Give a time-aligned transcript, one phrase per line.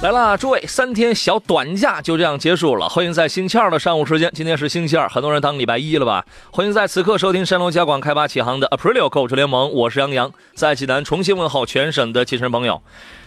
[0.00, 2.88] 来啦，诸位，三天小短假就这样结束了。
[2.88, 6.24] 欢迎在星期二的上午时间，今天是星期二，很多人当礼拜一了吧？
[6.52, 12.80] 欢迎在此刻收听山东交广开发启航的 Aprilio 购车联盟，我是杨洋，在济南重新问候全省的汽车朋友，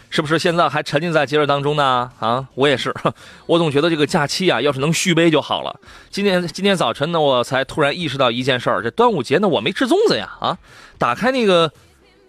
[0.10, 2.10] 是不是现在还沉浸在节日当中呢？
[2.22, 2.96] 啊，我也是，
[3.48, 5.78] 我总觉得这个假期啊，要是能续杯就好了。
[6.10, 10.30] 今天今天早晨呢，我才突然意识到一件事儿，这端午节呢，我没吃粽子呀！
[10.40, 10.58] 啊，
[10.98, 11.70] 打开那个。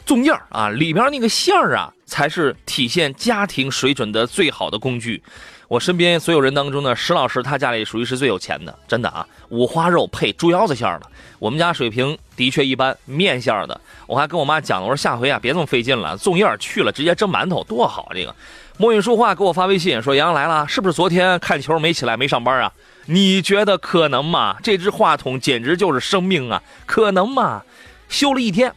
[0.05, 5.23] 粽叶儿啊，里边那个馅儿啊，才是体现家庭水准的最好的工具。
[5.67, 11.07] 我身边所有人当中呢，石老师他家里属于是最有钱的，真的啊，五花肉配猪腰子馅儿的。
[11.39, 13.81] 我们家水平的确一般，面馅儿的。
[14.07, 18.11] 我还跟我妈讲了，我说下回啊别这么费劲了，粽叶去了直接蒸馒头多好。
[18.15, 18.37] 这个
[18.77, 22.71] 墨韵书画给我发微信说杨洋来了，是不是昨天看球没起来没上班啊？
[23.07, 24.59] 你觉得可能吗？
[24.63, 27.63] 这只话筒简直就是生命啊，可能吗？
[28.11, 28.71] 休了一天。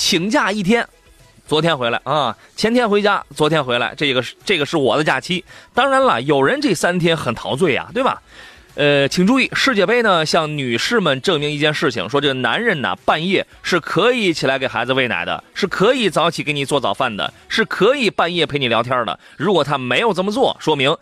[0.00, 0.86] 请假一天，
[1.48, 5.42] 昨天回来啊，前天回家，昨天回来，这个是这个是我的假期。
[5.72, 8.20] 当然了，有人这三天很陶醉呀，对吧？
[8.74, 19.18] 呃，请注意，世界杯呢向女士们证明一件事情，说这个男人呢半夜是可以起来给孩子喂奶的，是可以早起给你做早饭的，是可以半夜陪你聊天的。
[19.38, 20.94] 如果他没有这么做，说明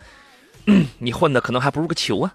[0.99, 2.31] 你混的可能还不如个球啊。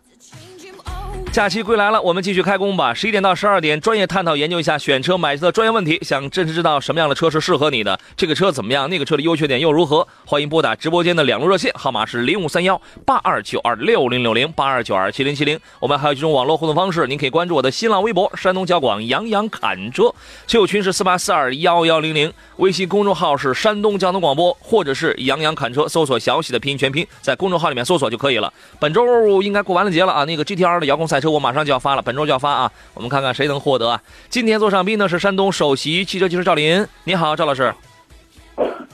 [1.32, 2.92] 假期归来了，我们继续开工吧。
[2.92, 5.98] 十一点到十二点，专业探讨研究一下选车买车的专业问题。
[6.02, 10.06] 想真实知道什么样的车是适合你的，这个车怎么样，那个车的优缺点又如何？
[10.26, 15.58] 欢迎拨打直播间的两路热线，号码是零五三幺八二九二六零六零八二九二七零七零。
[15.80, 20.14] 我们还有几种网络互动方式，您可以关注我的新浪微博“山东交广杨洋侃车”，
[20.46, 28.52] 车友群是四八四二幺幺零零，微信公众号是山东交通广播，或者是杨洋侃车，搜索小喜的拼音全拼，在公众号里面搜索就可以了。
[28.78, 31.21] 本周应该过完了节了啊，那个 GTR 的遥控赛。
[31.22, 32.72] 车我马上就要发了，本周就要发啊！
[32.92, 34.02] 我们看看谁能获得啊？
[34.28, 37.72] 今天坐上宾呢是山东首席汽车技师赵林，你好，赵老师。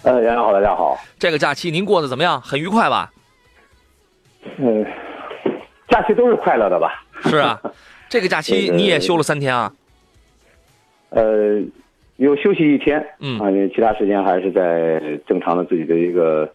[0.03, 0.97] 呃，杨洋好，大家好。
[1.19, 2.41] 这个假期您过得怎么样？
[2.41, 3.11] 很愉快吧？
[4.59, 4.87] 嗯，
[5.89, 7.03] 假期都是快乐的吧？
[7.23, 7.61] 是啊，
[8.09, 9.73] 这个假期 你也休了三天啊？
[11.11, 11.61] 呃，
[12.17, 16.47] 有休息一天，嗯啊，其他时间还是在正常的自己的一个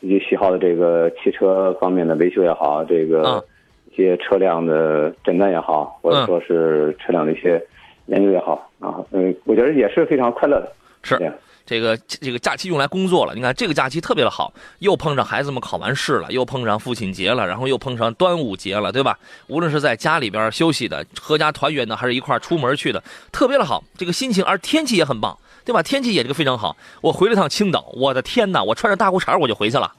[0.00, 3.44] 自己喜好的这个汽车方面的维修也好，这个。
[3.92, 7.62] 一些车辆的诊断也好，或者说是车辆的一些
[8.06, 10.72] 研究也好啊，嗯，我觉得也是非常快乐的。
[11.02, 11.32] 是
[11.64, 13.34] 这个这个假期用来工作了。
[13.34, 19.18] 你看这个假期特别的好，又碰上孩子们考完试了，又碰上父亲节了，然后又碰上端午节了，对吧？
[19.46, 23.82] 无论是在家里边休息的、阖家团圆的，还是一块出门去的，特别的好。
[23.96, 25.82] 这个心情，而天气也很棒，对吧？
[25.82, 26.76] 天气也这个非常好。
[27.00, 28.62] 我回了趟青岛，我的天哪！
[28.62, 29.92] 我穿着大裤衩我就回去了，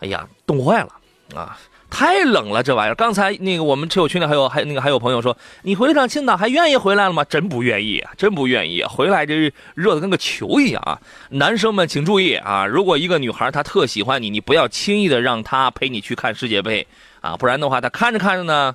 [0.00, 0.88] 哎呀，冻坏了
[1.34, 1.56] 啊！
[1.94, 2.94] 太冷了，这玩意儿。
[2.96, 7.22] 刚才那个我们车友群里还有还那个还有朋友说，你回了趟青岛还愿意回来了吗？
[7.22, 8.82] 真不愿意啊，真不愿意。
[8.82, 10.98] 回来这热的跟个球一样啊！
[11.30, 16.84] 男生们请注意啊，如果一个女孩她特喜欢你，你不要轻易的让她陪你去看世界杯
[17.20, 18.74] 啊，不然的话她看着看着呢，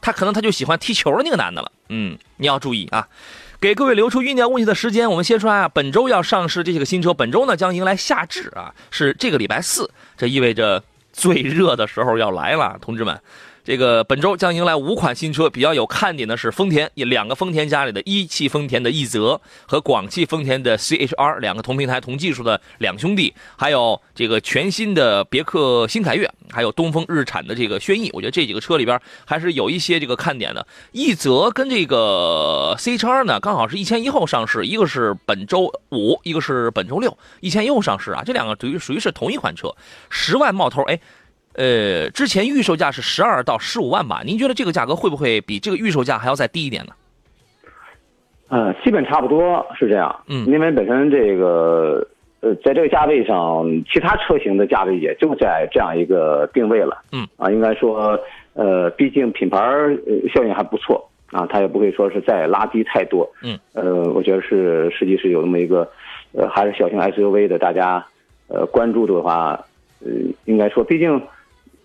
[0.00, 1.70] 她可能她就喜欢踢球的那个男的了。
[1.88, 3.06] 嗯，你要注意啊。
[3.60, 10.82] 给各位留出酝酿问题的时间，我们先说啊，本周要上市这些个新车，本周呢将迎来夏至啊，是这个礼拜四，这意味着。
[11.16, 13.18] 最热的时候要来了，同志们。
[13.66, 28.08] 这个本周将迎来五款新车，比较有看点的是丰田，两个丰田家里的一汽丰田的奕泽和广汽丰田的 CHR 两个同平台同技术的两兄弟，还有这个全新的别克新凯越，还有东风日产的这个轩逸。
[28.12, 30.64] 我觉得这几个车里边还是有一些这个看点的。
[30.92, 38.22] 奕泽跟这个 CHR 呢，刚好是一前一后上市，一个是本周五，一个是本周六，一前一后上市啊。
[38.24, 39.74] 这两个属于属于是同一款车，
[40.08, 41.00] 十万冒头，哎。
[41.56, 44.20] 呃，之前预售价是十二到十五万吧？
[44.24, 46.92] 您觉得这个价格会不会比这个预售价还要再低一点呢？
[48.50, 50.14] 嗯，基本差不多是这样。
[50.28, 52.06] 嗯，因为本身这个
[52.40, 57.02] 呃，在这个价位上，其他车型的价位也就在这样一个定位了。
[57.10, 58.20] 嗯，啊，应该说，
[58.52, 59.58] 呃，毕竟品牌
[60.34, 63.26] 效应还不错啊，它也不会说是再拉低太多。
[63.42, 65.88] 嗯，呃，我觉得是实际是有那么一个，
[66.32, 68.06] 呃，还是小型 SUV 的，大家
[68.48, 69.58] 呃关注的话，
[70.04, 70.10] 呃，
[70.44, 71.18] 应该说，毕竟。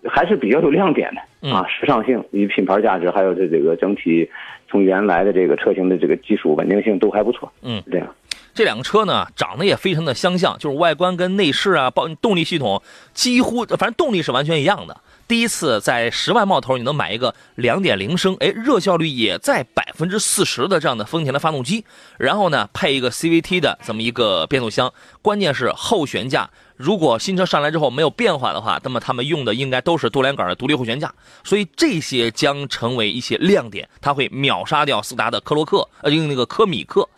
[0.08, 4.28] 还是比较有亮点的啊，时尚性与品牌价值，还有这这个整体
[4.68, 7.52] 从原来的这个车型的这个技术稳定性都还不错。
[7.62, 8.14] 嗯，这样。
[8.54, 12.82] 这两个车呢，长得也非常的相像，就是外观跟内饰啊，包动力系统
[13.14, 15.00] 几乎，反正动力是完全一样的。
[15.26, 21.86] 第一次在十万冒头，你能买一个两点零升，哎，热效率也在百分之四十的这样的丰田的发动机，
[22.18, 26.50] 然后呢，配一个 CVT 的这么一个变速箱，关键是后悬架，
[26.82, 31.14] 如果新车上来之后没有变化的话，那么他们用的应该都是多连杆的独立后悬架，
[31.44, 37.08] 所以这些将成为一些亮点，它会秒杀掉斯达的科洛克，呃，用那个科米克。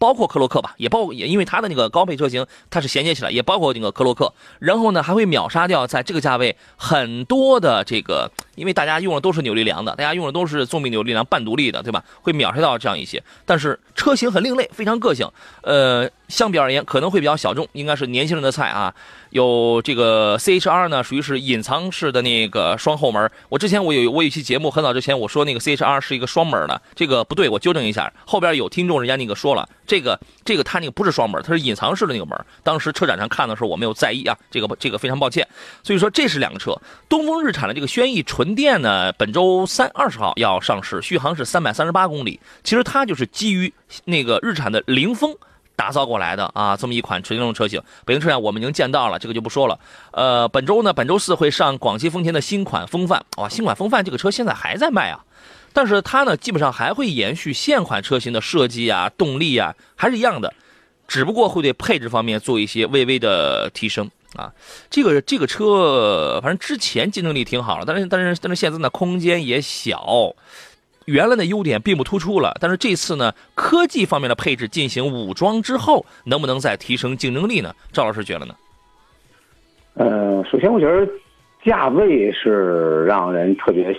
[0.00, 4.32] 包括科洛克吧，也包也因为它的那个高配车型，它是衔接起来，也包括那个科洛克。
[4.60, 12.04] 然后呢，还会秒杀掉在这个价位很多的这个，因为大家用的都是扭力梁的，大家用的都是纵臂扭力梁半独立的，对吧？
[12.20, 13.22] 会秒杀掉这样一些。
[13.46, 15.26] 但是车型很另类，非常个性。
[15.62, 18.94] 呃，相比而言可能会比较小众，应该是年轻人的菜啊。
[19.30, 23.30] 有这个 C H R 呢，属于是隐藏式的那个双后门。
[23.50, 28.10] 我之前我有我有一期节目，很早之前我说那个 C H R 是一个双门的，这个不对，我纠正一下。
[28.24, 32.38] 后边有听众人家那个说了，这个这个它那个不是双门，它是隐藏式的那个门。
[32.62, 35.46] 当时车展上看的时候我没有在意啊，这个这个非常抱歉。
[35.82, 36.74] 所以说这是两个车，
[37.06, 42.40] 东风日产的这个轩逸纯电呢，本周三二十号要上市，续航是三百三十八公里。
[42.62, 43.72] 其实它就是基于
[44.04, 45.36] 那个日产的凌风。
[45.76, 49.78] 打造过来的啊，这么一款纯电动车型，北京车展我们已经见到了，这个就不说了。
[50.10, 55.24] 呃，本周呢，本周四会上广汽丰田的新款风范，哇，新款风范这个车现在还在卖啊，
[55.72, 60.52] 但是它呢，基本上还会延续现款车型的设计啊、动力啊，还是一样的，
[61.06, 64.52] 只不过会对配置方面做一些微微的提升啊。
[64.90, 70.34] 这个这个车，反正之前竞争力挺好了，但是但是但是现在呢，空间也小。
[71.06, 77.74] 原来的优点并不突出了，但是这次呢，科技方面的配置进行武装之后，能不能再提升竞争力呢？
[77.92, 78.54] 赵老师觉得呢？
[79.94, 81.10] 呃，首先我觉得
[81.64, 83.96] 价位是让人特别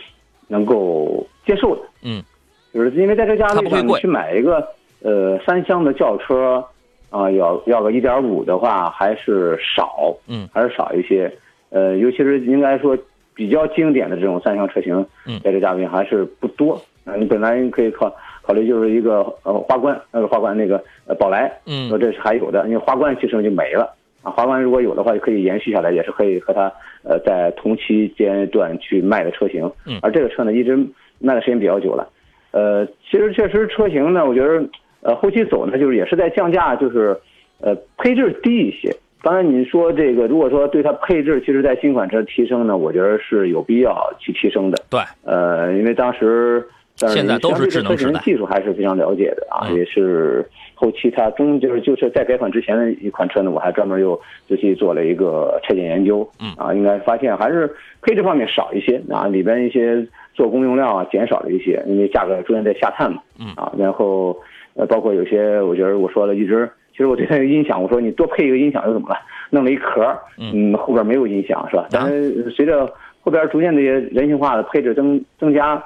[0.48, 2.24] 能够接受的，嗯，
[2.72, 4.64] 就是因为在这价位上去买一个
[5.02, 6.64] 呃三厢的轿车
[7.10, 11.32] 啊，要要个一点五的话还是少，嗯，还是少一些，
[11.70, 12.98] 呃，尤其是应该说
[13.34, 16.80] 比较经典的这种三厢车型，嗯，在这价位还是不多。
[17.18, 18.14] 你本来可以考
[18.44, 23.92] 考虑就是一个呃花冠那个花冠那个呃宝来，嗯，说这是还有的，因为花冠其实就没了
[24.22, 24.30] 啊。
[24.30, 26.72] 花冠如果有的话，就可以延续下来，也是可以和它
[27.04, 29.72] 呃在同期阶段去卖的车型。
[29.88, 30.78] 嗯，而这个车呢，一直
[31.18, 32.08] 卖的时间比较久了。
[32.52, 34.64] 呃，其实确实车型呢，我觉得
[35.02, 37.18] 呃后期走呢，就是也是在降价，就是
[37.62, 38.96] 呃配置低一些。
[39.22, 44.78] 当然你说这个，如果说对它配置，其实在新款车提升呢，我觉得是有必要去提升的。
[44.90, 46.66] 对，呃，因为当时。
[47.08, 54.20] 现在都是智能技术还是非常了解的啊，也是后期它中就是就是在改款之前的一款车呢，我还专门又
[54.50, 64.38] 仔细做了一个拆解研究，嗯啊，应该发现还是配置方面少一些啊，里边一些做工用料啊减少了一些，因为价格逐渐在下探嘛，嗯啊，然后
[64.76, 69.16] 呃包括有些我觉得我说了一直，其实我对它音响我说你多配一个音响又怎么了？
[69.50, 71.88] 弄了一壳，嗯，后边没有音响是吧？
[71.92, 72.86] 但是随着
[73.22, 75.84] 后边逐渐这些人性化的配置增增加。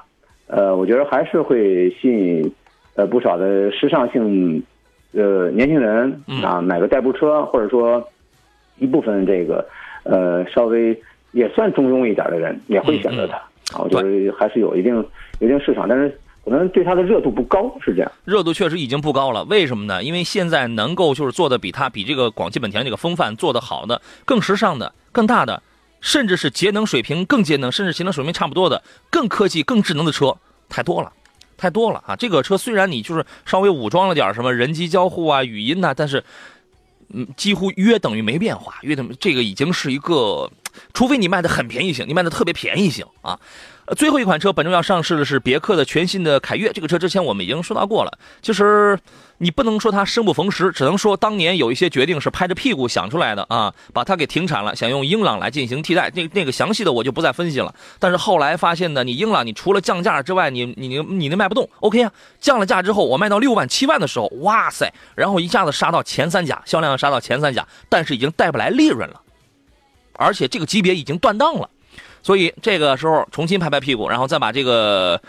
[0.47, 2.53] 呃，我觉得还是会吸引，
[2.95, 4.62] 呃，不少的时尚性，
[5.13, 8.06] 呃，年轻人啊，买个代步车，或者说
[8.77, 9.65] 一部分这个，
[10.03, 10.95] 呃，稍微
[11.31, 13.38] 也算中庸一点的人也会选择它
[13.75, 13.81] 啊。
[13.81, 16.13] 我觉得还是有一定有一定市场，但是
[16.44, 18.12] 可能对它的热度不高，是这样。
[18.26, 20.04] 热度确实已经不高了，为什么呢？
[20.04, 25.62] 因为现在能够就是做的比它比这个广汽本田这个风范做的好的、更时尚的、更大的。
[26.02, 30.35] 甚至是节能水平更节能，甚至节能水平差不多的更科技、更智能的车
[30.68, 31.14] 太多了，
[31.56, 32.14] 太多了啊！
[32.14, 36.21] 这个车虽然你就是稍微武装了点什么人机交互啊、语音呐，但是
[37.14, 40.52] 嗯，几乎约等于没变化，约等于这个已经是一个，
[40.94, 43.40] 除非你卖的很便宜型，你卖的特别便宜型啊。
[43.95, 49.00] 最后一款车本周要上市的是别克的全新的凯越，这个车之前我们已经说到过了，其实。
[49.40, 56.09] 你不能说它生不逢时，只能说当年有一些决定是拍着屁股想出来的啊，把它给停产了，想用英朗来进行替代。
[56.16, 57.73] 那那个详细的我就不再分析了。
[58.00, 61.68] 但是后来发现呢，你英朗你除了降价之外，你你你你那卖不动。
[61.81, 69.19] OK 啊，降了价之后，我卖到六万七万的时候，哇塞，然后一下子杀到前三甲，销量杀到前三甲，但是已经带不来利润了，
[70.14, 71.69] 而且这个级别已经断档了，
[72.23, 75.21] 所以这个时候重新拍拍屁股，然后再把这个。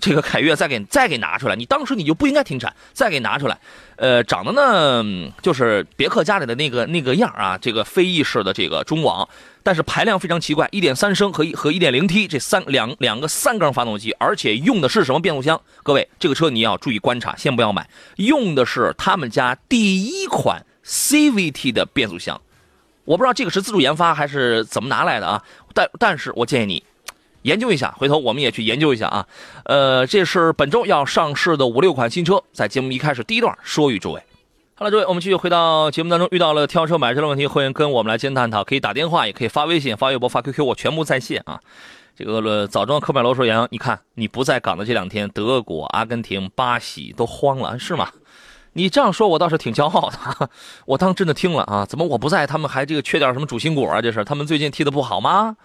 [0.00, 3.58] 这个凯越再给再给拿出来，你当时你就不应该停产，再给拿出来。
[3.96, 9.28] 呃，长得呢就是别克家里的那个那个样啊，这个飞翼式的这个中网，
[9.62, 15.60] 但是排量非常奇怪，一点三升和一和一点零 T 这三两两个三缸发动机，而且用的是什么变速箱？
[15.82, 22.40] 各位，这个车你要注意观察，先不要买，用的是他们家第一款 CVT 的变速箱。
[23.04, 25.42] 我不知道这个是自主研发还是怎么拿来的啊？
[25.74, 26.82] 但但是我建议你
[27.42, 29.26] 研究一下，回头我们也去研究一下啊。
[29.64, 34.22] 呃，这是本周要上市的五六款新车，在节目一开始第一段说与诸位。
[34.74, 41.60] 好了，诸位，我们继续回到节目当中，遇到了挑车买车的问题，欢迎跟我们来进行探讨，可以打电话，也可以发微信、发微博、发 QQ，我全部在线啊。
[42.14, 48.10] 这个早装科迈罗说：“杨洋，你看你不在港的这两天，德国、阿根廷、巴西都慌了，是吗？
[48.74, 50.50] 你这样说，我倒是挺骄傲的。
[50.86, 54.00] 我当真的听了啊，怎么我不在，他们还这个缺点什么主心骨啊？
[54.00, 55.56] 这是他们最近踢的不好吗？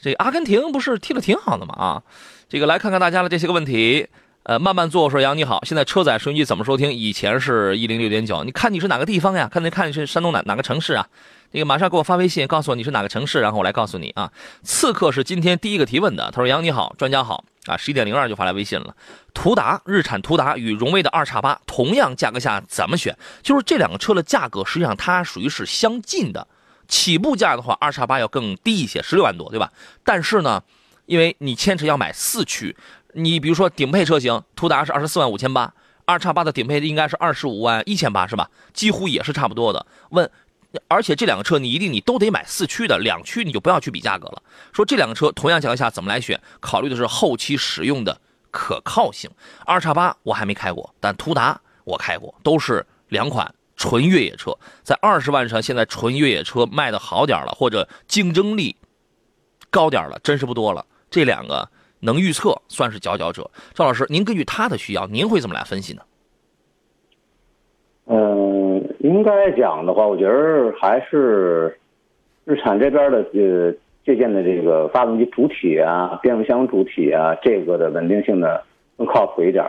[0.00, 1.74] 这阿根廷不是踢的挺好的吗？
[1.74, 2.02] 啊，
[2.48, 4.08] 这个来看看大家的这些个问题。
[4.44, 5.04] 呃，慢慢做。
[5.04, 6.92] 我说杨你好，现在车载收音机怎么收听？
[6.92, 9.48] 以前是一零六点九，你看你是哪个地方呀？
[9.50, 11.08] 看你看你是山东哪哪个城市啊？”
[11.52, 14.30] 那个马上给我发微信，告诉我你是哪个城市，然后我来告诉你啊。
[14.62, 18.94] 刺客是今天第一个提问的，他说：“杨你好，专家好啊。”十一点零二就发来微信了。
[19.32, 23.16] 途达，日产途达与荣威的二叉八同样价格下怎么选？
[23.42, 26.46] 就是这两个车的价格实际上它属于是相近的，
[26.86, 29.72] 起步价的话二叉八要更低一些，十六万多，对吧？
[30.04, 30.62] 但是呢，
[31.06, 32.76] 因为你牵扯要买四驱，
[33.14, 35.72] 你比如说顶配车型，途达是二十四万五千八，
[36.04, 38.50] 二叉八的顶配应该是二十五万一千八，是吧？
[38.72, 39.86] 几乎也是差不多的。
[40.10, 40.30] 问。
[40.88, 44.42] 而且这两个车你一定你都得买四驱的，两驱你就不要去比价格了。
[44.72, 46.40] 说这两个车同样情况下怎么来选？
[46.58, 49.30] 考虑的是后期使用的可靠性。
[49.64, 58.74] 二叉八我还没开过，但途达我开过，都是两款纯越野车，在二十万上现在纯越野车卖的好点了，或者竞争力
[59.70, 60.84] 高点了，真是不多了。
[61.08, 61.70] 这两个
[62.04, 63.50] 能预测算是佼佼者。
[63.72, 66.02] 赵老师，您根据他的需要，您会怎么来分析呢？
[68.06, 71.74] 嗯，应该讲的话，我觉得还是
[72.44, 73.72] 日产这边的呃
[74.04, 78.58] 借鉴的这个发动机主体啊、变速箱主体啊，这个的稳定性呢
[78.98, 79.64] 更靠谱一点。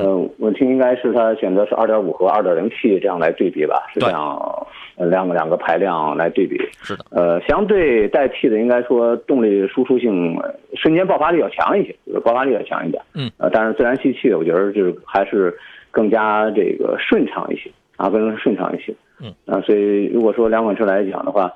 [0.00, 6.56] 嗯，我听应该是它选择是二点五和二点零 T 这样来对比吧，是这样，两个两个排量来对比。
[6.82, 7.04] 是的。
[7.10, 10.38] 呃，相对代替的应该说动力输出性、
[10.74, 13.02] 瞬间爆发力要强一些，爆发力要强一点。
[13.14, 13.30] 嗯。
[13.38, 15.56] 呃，但是自然吸气，我觉得就是还是。
[15.94, 18.92] 更加这个顺畅一些啊，更加顺畅一些。
[19.20, 21.48] 嗯啊，所以如果说两款车来讲的话，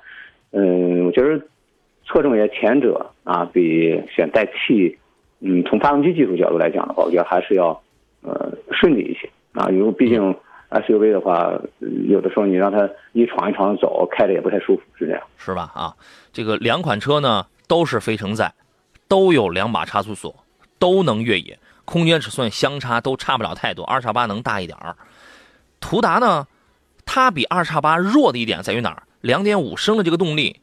[0.52, 1.36] 嗯，我觉得
[2.06, 4.96] 侧重于前者啊，比选代替，
[5.40, 7.82] 嗯，从发动机技术角度来讲的话，我觉得还是要
[8.22, 9.68] 呃顺利一些啊。
[9.70, 10.34] 因为毕竟
[10.70, 11.52] SUV 的话，
[12.08, 15.22] 有的时候你让它一闯一闯走，开着也不太舒服，是这样。
[15.36, 15.70] 是吧？
[15.74, 15.94] 啊，
[16.32, 18.52] 这个两款车呢都是非承载，
[19.08, 20.34] 都有两把差速锁，
[20.78, 21.58] 都能越野。
[21.84, 24.94] 空间尺寸相差都差不了太多，二叉八能大一点儿。
[25.80, 26.46] 途达呢，
[27.06, 29.04] 它比二叉八弱的一点在于哪儿？
[29.22, 30.60] 两点五升的这个动力，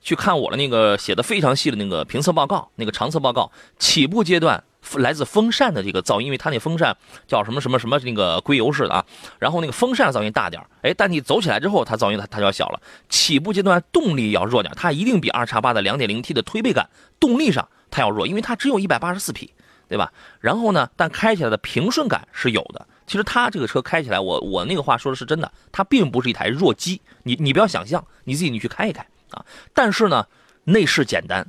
[0.00, 4.64] 去看我的那个写的非常细的那个评测报告，那个长测报告，起步阶段
[4.96, 9.04] 来自风扇的这个噪音，因为它那风扇叫什么什么什么那个硅油式的啊，
[9.38, 12.80] 然后那个风扇噪音大点儿，哎，但你走起来之后，它噪音它它就要小了。
[13.08, 16.88] 起步阶段动力要弱点，它一定比二叉八的两点零 T 的推背感
[17.18, 19.52] 动力上它要弱，因为它只有一百八十四匹。
[19.86, 20.10] 对吧？
[20.40, 20.88] 然后呢？
[20.96, 22.84] 但开起来的平顺感是有的。
[23.06, 27.02] 其实它这个车开起来，我我那个话说的是真的，它并不是一台弱鸡。
[27.22, 29.44] 你你不要想象，你自己你去开一开啊。
[29.74, 30.26] 但是呢，
[30.64, 31.46] 内饰简单，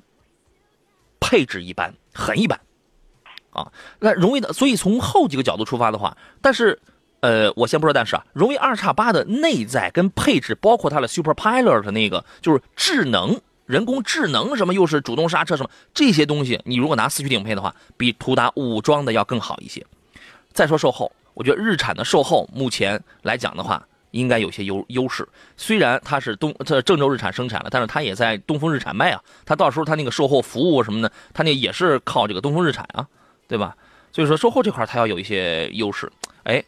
[1.22, 2.60] 配置一般，很一般
[3.56, 3.72] 啊。
[4.00, 6.80] 那荣威的，所以从后几个角度出发的话，但是
[7.22, 13.40] 呃，我先不说，但是啊，荣威二叉八的内在跟配置，包括它的 Super Pilot 那个，就是智能。
[13.66, 19.84] 人工智能什么又是主动刹车什么这些东西，你如果拿四驱顶配的话，比途达武装的要更好一些。
[20.54, 25.28] 再说售后，我觉得日产的售后目前来讲的话，应该有些优优势。
[25.58, 29.20] 虽然它是东这郑州日产生产的，但是它也在东风日产卖啊。
[29.46, 33.08] 它到时候它那个售后服务什么的，它那也是靠这个东风日产啊，
[33.48, 33.75] 对吧？
[34.12, 36.12] 所以说售后这块它要有一些优势。
[36.44, 36.64] 哎，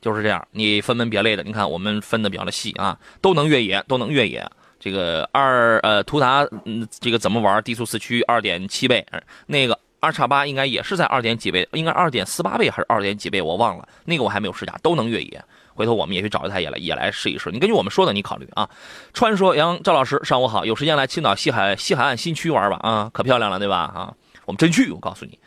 [0.00, 4.46] 就是这样，你分门别类的，你看我们分的比较的细啊，都能越野，都能越野。
[4.78, 9.06] 这个二呃途达嗯这个怎么玩低速四驱二点七倍，
[9.46, 15.42] 那个二叉八应该也是在二点几倍，应该二点四八倍还是二点几倍我忘了，那个我还没有试驾，都能越野。
[15.74, 17.50] 回头我们也去找一台也来也来试一试。
[17.50, 18.68] 你根据我们说的你考虑啊。
[19.14, 24.12] 川说杨赵老师上午好，有时间来青岛西海西海岸新区玩吧啊，可漂亮了对吧啊？
[24.44, 25.38] 我们真去，我告诉你，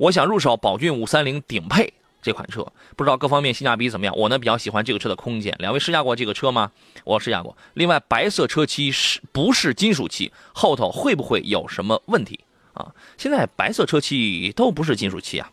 [0.00, 1.92] 我想入手宝骏五三零顶配。
[2.22, 2.66] 这款车
[2.96, 4.14] 不知道各方面性价比怎么样？
[4.16, 5.54] 我呢比较喜欢这个车的空间。
[5.58, 6.70] 两位试驾过这个车吗？
[7.04, 7.54] 我试驾过。
[7.74, 10.32] 另外，白色车漆是不是金属漆？
[10.54, 12.40] 后头会不会有什么问题
[12.72, 12.88] 啊？
[13.18, 15.50] 现在白色车漆都不是金属漆啊。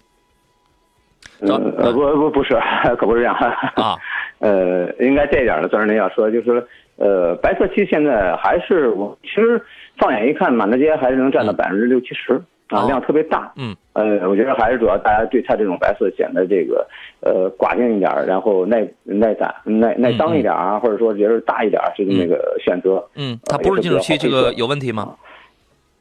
[1.40, 2.58] 呃，不不不是，
[2.98, 3.98] 可不是这样啊。
[4.40, 9.62] 呃，应该这一点呢，钻石您要说，就是呃，白色漆现在还是我其实
[9.98, 12.42] 放眼一看，满大街还是能占到百分之六七十。
[12.70, 16.86] 啊，量特别大，嗯，呃，我觉得还是主要大家对它这种白色显得这个，
[17.22, 25.16] 呃，寡静一点，然后耐耐攒、耐耐脏一点啊，或者说觉得大一点，这个那个选择，嗯，它不是金属漆，这个有问题吗？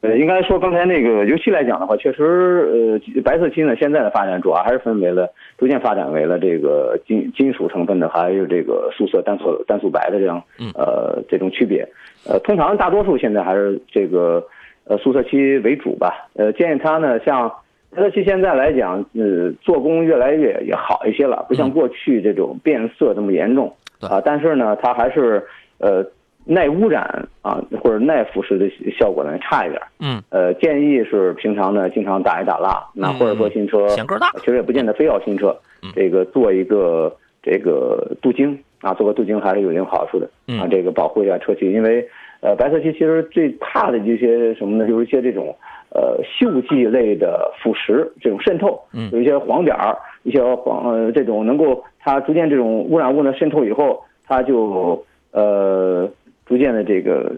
[0.01, 10.39] 呃，应该说刚才那个油漆来讲的话，确实，呃，白色漆呢，现在的发展主要还是分为了逐渐发展为了这个金金属成分的，还有这个素色单素单素白的这样，
[10.75, 11.87] 呃，这种区别。
[12.27, 14.45] 呃，通常大多数现在还是这个
[14.89, 16.27] 呃素色漆为主吧。
[16.35, 17.51] 呃，建议它呢，像
[17.91, 24.21] 白色漆现在来讲，呃，做工越来越也好一些了，不像过去这种变色这么严重啊。
[24.23, 25.45] 但是呢，它还是
[25.79, 26.05] 呃。
[26.49, 29.81] 耐污染啊，或者耐腐蚀的效果呢差一点。
[29.99, 35.53] 嗯，呃，建议是平常呢经常打一打蜡，那或者说新车显个大，其实也不见得非要新车，
[35.93, 37.13] 这个做一个
[37.43, 42.07] 这个镀晶啊，做个镀晶还是有一定好处的啊，这个保护一下车漆，因为
[42.41, 44.87] 呃白色漆其实最怕的这些什么呢？
[44.87, 45.55] 就是一些这种
[45.89, 48.79] 呃锈迹类的腐蚀这种渗透，
[49.11, 56.09] 有一些黄点儿，一些黄呃这种能够它逐渐这种污染物呢渗透以后，它就呃。
[56.47, 57.29] 逐渐的这个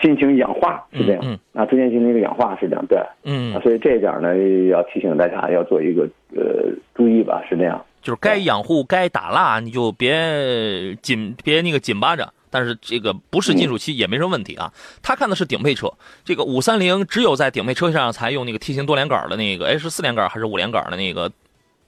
[0.00, 1.22] 进行氧化是这样，
[1.54, 4.36] 啊，逐渐进行一个氧化是这样，对，嗯，所以这一点呢
[4.68, 14.72] 要提醒大家要做一个呃注意吧，是这样，就是该养护该打蜡你就别紧别那个紧巴着，但是这个不是金属漆也没什么问题啊。
[15.02, 15.92] 他看的是顶配车，
[16.24, 21.30] 这个五三零只有在顶配车上才用那个 T 型多连杆的那个，哎是四连杆还是五连杆的那个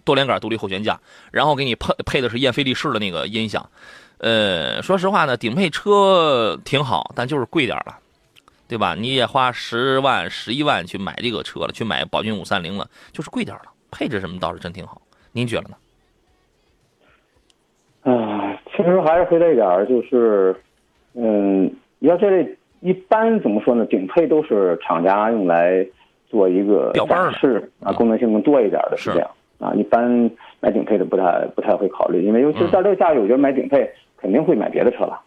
[0.05, 0.99] 多连杆独立后悬架，
[1.31, 3.69] 然后给你配配的是燕飞利仕的那个音响。
[4.19, 7.99] 呃，说实话呢，顶配车挺好，但就是贵点了，
[8.69, 8.95] 对吧？
[8.95, 13.63] 你也花十万、十一万去买这个车了，去买宝骏五三零了，就是贵点了。
[13.91, 15.01] 配置什么倒是真挺好，
[15.33, 15.77] 您觉得呢？
[18.03, 20.55] 啊，其实还是回来一点儿，就是，
[21.15, 23.85] 嗯，要这类一般怎么说呢？
[23.87, 25.87] 顶配都是厂家用来
[26.29, 29.73] 做一个展示啊，功能性更多一点的是这样啊。
[29.75, 30.31] 一般
[30.61, 33.91] 买顶配的不太不太会考虑，因为尤其是在这个价位，我觉得买顶配。
[34.23, 35.19] 肯定会买别的车了，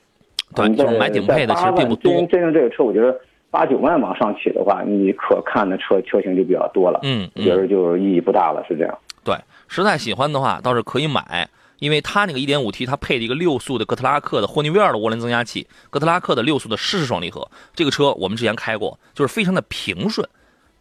[0.56, 2.14] 对，就是买顶配的其实并不多。
[2.28, 7.00] 真正这个车，我觉得八九万往上起的话，你可看的车车型就比较多了。
[7.02, 8.96] 嗯，觉得就意义不大了，是这样。
[9.26, 9.34] 对，
[9.68, 11.50] 实在喜欢的话，倒是可以买，
[11.80, 17.50] 因为它那个 1.5T 它配了一个六速的哥特拉克的霍尼韦尔的涡轮增压器，哥特拉克的六速的湿式双离合。
[17.76, 20.28] 这个车我们之前开过，就是非常的平顺，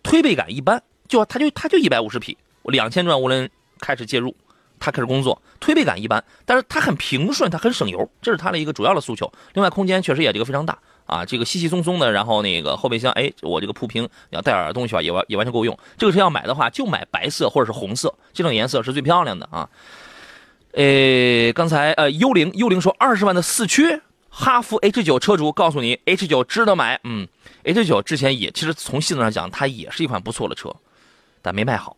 [0.03, 3.49] 推背感一般，就它就它就一百五十匹，两千转涡轮
[3.81, 4.35] 开始介入。
[4.85, 9.33] 它开始工作，推背感一般，但是它很平顺，它很省油，这是它的一个主要的诉求。
[9.55, 10.77] 另外，空间确实也这个非常大
[11.07, 15.79] 啊，这个稀稀松松的，然后那个后备箱，哎，我这个铺平，你要带点东西吧，也完也完全够用。
[15.97, 19.71] 这个车要买的话，就买白色或者是红色，这种颜色是最漂亮的啊。
[20.73, 26.99] 诶，刚才呃，幽灵幽灵说二十万的四驱哈弗 H 九车主告诉你，H 九值得买。
[27.05, 27.29] 嗯
[27.65, 30.75] ，H 九之前也其实从性能上讲，它也是一款不错的车，
[31.43, 31.97] 但没卖好。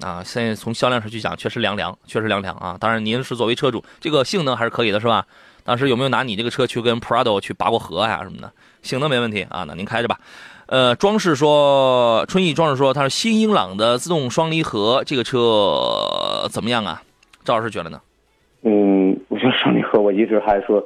[0.00, 2.76] 啊，现在从销量上去讲，确实凉凉，确实凉凉啊！
[2.78, 5.24] 当然，您是作为车主，这个性能还是可以的，是吧？
[5.64, 8.52] 当时有没有拿你这个车去跟 Prado 去拔过河呀什么的？
[8.82, 10.20] 性能没问题啊，那您开着吧。
[10.66, 17.02] 呃，装饰说，春意装饰说，它是新英朗的自动双离合，这个车怎么样啊？
[17.44, 18.00] 赵老师觉得呢？
[18.62, 20.82] 嗯，我觉得双离合，我一直还说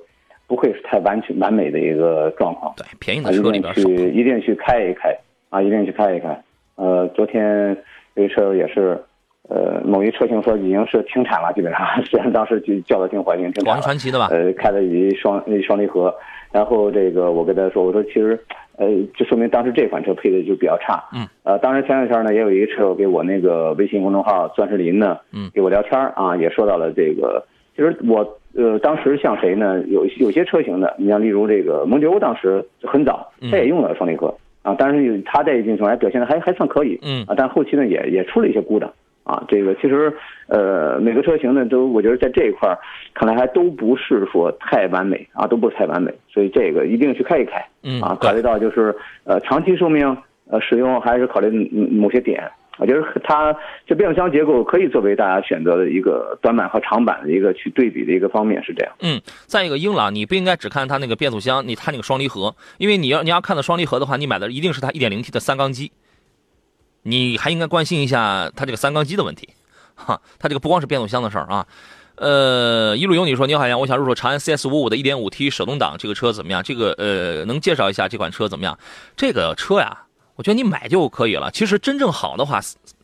[0.47, 2.75] 不会是太完全完美的一个状况。
[2.77, 5.16] 对，便宜的车里边去一定去开一开
[5.49, 6.42] 啊，一定去开一开。
[6.75, 7.77] 呃，昨天。
[8.14, 9.01] 有一车也是，
[9.49, 13.81] 呃，某一车型说已经是停产了，基本上， 虽然当时就叫的挺火，已经停产了。
[13.81, 14.27] 传奇的吧？
[14.33, 16.12] 呃，开的一双那双离合，
[16.53, 18.39] 然后这个我跟他说，我说其实，
[18.77, 21.03] 呃，就说明当时这款车配的就比较差。
[21.15, 21.27] 嗯。
[21.43, 27.45] 呃，当时前两天呢，也有一个车友给我那个微信公众号“钻石林”呢，嗯，给我聊天啊，也说到了这个。
[27.77, 29.81] 其实我呃，当时像谁呢？
[29.89, 34.35] 有有些车型的，你像例如这个蒙迪欧，当时很早，他也用了双离合。
[34.63, 38.93] 啊，但是他在一进程还表现的还还算可以，嗯啊，但后期呢也也出了一些故障，
[39.29, 40.11] 啊，这个其实
[40.47, 42.79] 呃每个车型呢都我觉得在这一块儿
[43.12, 50.17] 看来还都不是说太完美啊，都不是太完美，所以这个一定去开一开，嗯啊，考虑到就是呃长期寿命
[50.51, 51.51] 呃使用还是考虑
[51.91, 52.51] 某些点。
[52.81, 53.53] 我觉得它
[53.88, 58.95] 这变速箱结构可以作为大家选择的一个短板和长板的一个去对比的一个方面，是这样。
[59.01, 65.91] 嗯，再一个，英朗你不应该只看它那个变速箱，你它那个双离合，因为你要你要看到双离合的话，你买的一定是它 1.0T 的三缸机，
[67.03, 69.49] 你还应该关心一下它这个三缸机的问题，
[69.95, 71.67] 哈，它这个不光是变速箱的事儿啊。
[72.17, 76.63] 呃，一路有你说你好，呀，我想入手长安 CS55 的 1.5T 手动挡这个车怎么样？
[76.63, 78.79] 这个呃，能介绍一下这款车怎么样？
[79.17, 80.05] 这个车呀。
[80.35, 81.51] 我觉得你买就可以了。
[81.51, 82.61] 其实真正好的话，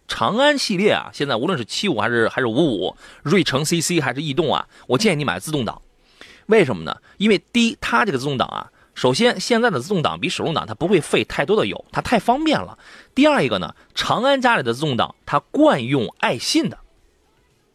[0.06, 5.82] 长安系列啊，现在无论是七五还是还是五五，瑞城 CC 还是逸动啊，我建议你买自动挡。
[6.46, 6.96] 为什么呢？
[7.16, 12.78] 因为第一，它这个自动挡啊，首先现在的自动挡比手动挡它不会费太多的油，它太方便了。
[13.14, 16.78] 第二一个呢，长安家里的自动挡它惯用爱信的。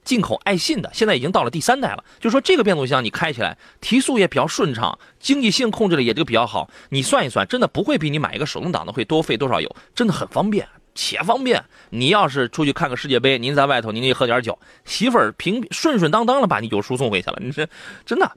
[0.06, 2.04] 进口爱信的，现在已经到了第三代了。
[2.20, 6.68] 就说这个变速箱你开起来提速也比较顺畅，经济性控制的也这个比较好。
[6.90, 11.64] 你算一算，真的不会比你买一个手动挡的会多费多少油，真的很方便且方便。
[11.92, 17.38] 你要是出去看个世界杯，您在外头您得喝点酒，媳妇儿平顺顺当当的把你就输送回去了。
[17.40, 17.68] 你这
[18.06, 18.32] 真的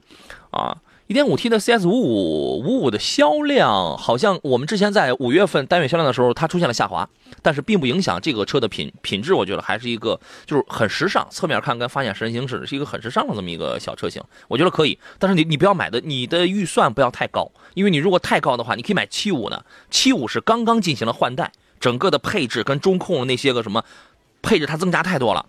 [0.51, 0.77] 啊。
[1.07, 7.07] 一点五 T 的 CS 五五五五的销量，好像我们之前在五月份单月销量的时候，它出现了下滑，
[7.41, 9.33] 但是并不影响这个车的品品质。
[9.33, 14.97] 我觉得还是一个就是很时尚，侧面看跟发现神行驶是一个很时尚的这么一个小车型，我觉得可以。
[15.19, 19.61] 但是你你不要买的，你的预算不要太高，因为你如果太高的话，你可以买七五呢。
[19.91, 23.83] 七五是刚刚进行了换代，整个的配置跟中控那些个什么
[24.41, 25.45] 配置它增加太多了，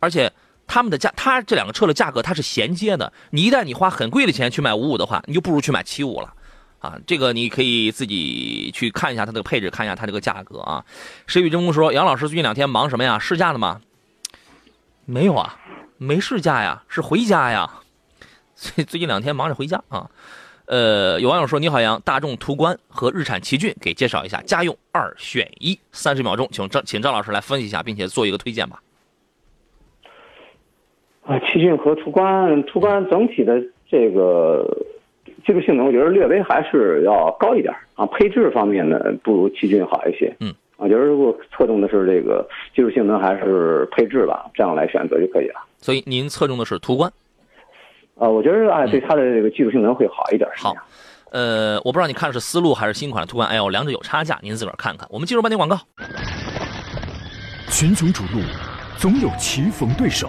[0.00, 0.32] 而且。
[0.66, 3.12] 他们的价，它这两个车的价格它是衔接的。
[3.30, 6.32] 你一旦你花很贵的钱去买五五的话，你就不如去买七五了，
[6.78, 10.84] 啊，这个你可以自己去看一下它这个配置，看一下它这个价格啊。
[11.26, 13.18] 谁与争锋说，杨老师最近两天忙什么呀？
[13.18, 13.80] 试驾的吗？
[15.04, 15.58] 没有啊，
[15.98, 17.70] 没试驾呀，是回家呀。
[18.56, 20.08] 所以最近两天忙着回家啊。
[20.66, 28.80] 呃，有网友说，你好杨，大众途观和日产奇骏给介绍一下，家用二选一，三十秒钟，请张请张老师来分析一下，并且做一个推荐吧。
[31.26, 34.66] 啊，奇骏和途观，途观整体的这个
[35.46, 38.04] 技术性能，我觉得略微还是要高一点啊。
[38.06, 40.34] 配置方面呢，不如奇骏好一些。
[40.40, 45.60] 嗯，我觉得如果侧重的是这个技术性能还是配置吧，这样来选择就可以了。
[45.78, 47.10] 所以您侧重的是途观？
[48.16, 50.48] 啊，我觉得啊，对它的这个技术性能会好一点。
[50.56, 50.74] 好，
[51.32, 55.08] 呃，我不知道你看的是思路还是新款的途观 L，两者有差价，您自个儿看看。
[55.10, 55.78] 我们进入半天广告。
[57.70, 58.42] 群雄逐鹿，
[58.98, 60.28] 总有棋逢对手。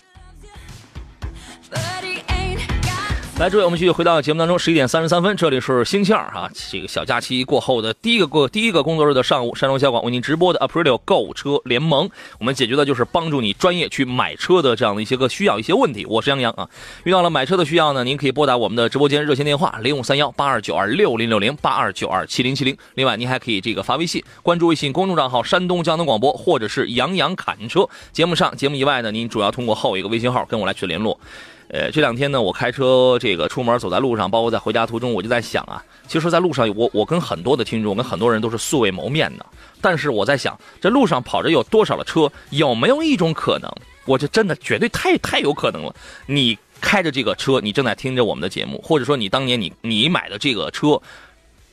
[3.41, 4.59] 来，诸位，我们继续回到节目当中。
[4.59, 16.05] 十一点三十三分，这里是星期二哈，这个小假期过后的第一个过第一个工作日的上午，山东交广为您直播的 Aprilio 购车联盟，我们解决的就是帮助你专业去买车的这样的一些个需要一些问题。
[16.05, 16.69] 我是杨洋啊，
[17.03, 22.77] 遇到了买车的需要呢，您可以拨打我们的直播间热线电话零五三幺八二九二六零六零八二九二七零七零。
[22.93, 27.89] 另外，您还可以这个发微信，关注微信公众账号山东交通广播，或者是杨洋侃车。
[28.11, 31.19] 节目上节目以外呢，您主要通过后一个微信号跟我来去联络。
[31.71, 39.45] 呃，这两天呢，我开车这个出门走在路上，包括在回家途中，我就在想啊，其实，在路上，我我跟很多的听众，跟很多人都是素未谋面的。
[39.79, 43.71] 但是我在想，这路上跑着有多少的车，有没有一种可能，
[44.03, 45.95] 我这真的绝对太太有可能了。
[46.25, 51.01] 你开着这个车，你正在听着我们的节目，或者说你当年你你买的这个车，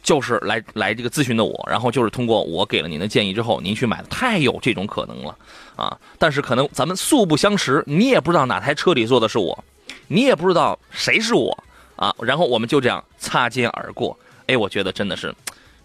[0.05, 5.37] 就是来来这个咨询的我，然后就是通过我给了您的建议之后，您去买的，太有这种可能了
[5.75, 5.99] 啊！
[6.21, 9.65] 但是可能咱们素不相识，你也不知道哪台车里坐的是我。
[10.09, 11.57] 你也不知道谁是我
[11.97, 14.18] 啊，然后我们就这样擦肩而过。
[14.47, 15.35] 哎，我觉得真的是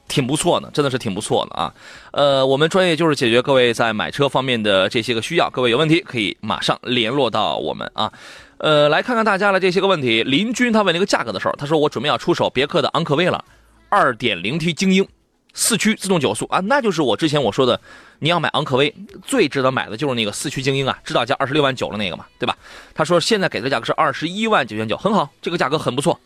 [0.07, 1.73] 挺不错的，真的是挺不错的啊。
[2.12, 8.12] 呃，我们专业就是解决各位在买车方面的这些个需要，各位有问题可以马上联络到我们啊。
[8.57, 10.23] 呃，来看看大家的这些个问题。
[10.23, 13.43] 林军他问那个价格的时候，他说我准备要出手别克的昂科威了
[13.89, 15.07] ，2.0T 精英。
[15.55, 17.79] 四驱自动九速啊，那就是我之前我说的，
[18.23, 22.57] 你要买昂科威，最值得买的就是那个四驱精英啊，指导价二十六万九了那个嘛，对吧？
[22.95, 26.17] 他说现在给的价格是二十一万九千九，很好，这个价格很不错。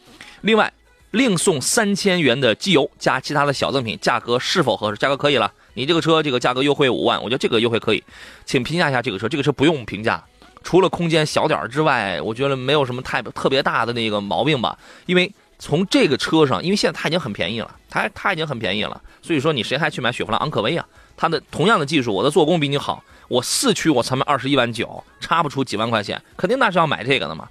[0.42, 0.72] 另外，
[1.10, 4.98] 另送三千元的机油加其他的小赠品，价格是否合适？
[4.98, 8.04] 价格可以了，你这个车这个价格优惠五万，我觉得这个优惠可以，
[8.46, 9.28] 请评价一下这个车。
[9.28, 10.24] 这个车不用评价，
[10.62, 15.34] 除了空间小点之外，我觉得没有什么太特别大的那个毛病吧，因为。
[15.60, 20.86] 从这个车上，因为现在它已经很便宜了，它它已经很便宜了，所以说你谁还去买雪佛兰昂科威啊？
[21.16, 27.48] 它的同样的技术，我的做工比你好，我四驱我才卖二十一万九，差不出几万块钱，肯定那是要买这个的嘛，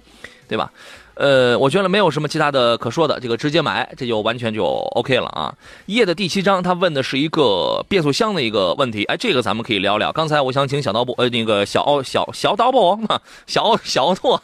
[0.47, 0.71] 对吧？
[1.19, 5.53] 呃，我觉得没有什么其他的可说的，这个直接买，这就完全就 OK 了啊。
[5.87, 10.11] 页的第七章，他问的是一个变速箱的一个问题，哎，这个咱们可以聊聊。
[10.11, 12.99] 刚才我想请小刀布，呃，那个小奥小小刀布，
[13.47, 14.39] 小小奥拓，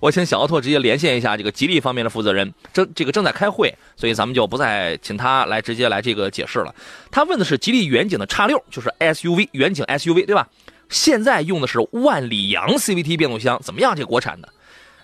[0.00, 6.74] 我请小奥拓直接连线一下这个吉利方面的负责人，正这个正在开会，所以咱们就不再请他来直接来这个解释了。
[7.10, 10.48] 他问的是吉利远景的叉六，就是 SUV 远景 SUV 对吧？
[10.88, 13.94] 现在用的是万里扬 CVT 变速箱，怎么样？
[13.94, 14.48] 这国产的？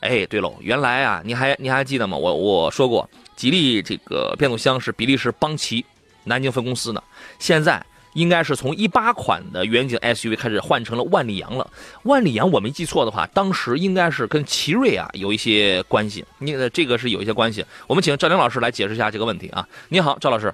[0.02, 2.16] 哎，对喽，原来啊，你还你还记得吗？
[2.16, 5.84] 我我说过，吉利这个变速箱是比利时邦奇
[6.24, 7.02] 南京分公司的。
[7.38, 7.80] 现在
[8.14, 11.70] 应该是从一八款的远景 SUV 开始换成了万里扬了。
[12.02, 17.64] 万里扬我没记错的话，当时应该是跟奇瑞啊有一些关系，你这个是有一些关系。
[17.86, 19.66] 我们请赵林老师来解释一下这个问题啊。
[19.88, 20.52] 你好，赵老师。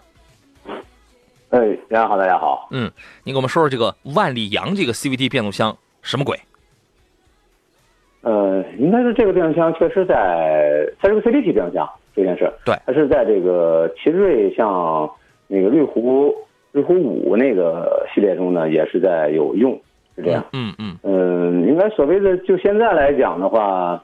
[1.49, 1.59] 哎，
[1.89, 2.69] 大家好，大家好。
[2.71, 2.93] 嗯，
[3.25, 6.39] 你给我们说说这个万里扬这个 CVT 变速箱什么鬼？
[8.23, 12.51] 呃，应该是这个变速箱确实在，它是个 CVT 变速箱，这件事。
[12.65, 15.11] 对，它是在这个奇瑞像
[15.47, 16.35] 那个瑞虎。
[16.71, 19.73] 瑞虎五那个系列中呢，也是在有用，
[20.15, 20.45] 是这样。
[20.53, 24.01] 嗯嗯嗯，应该所谓的就现在来讲的话，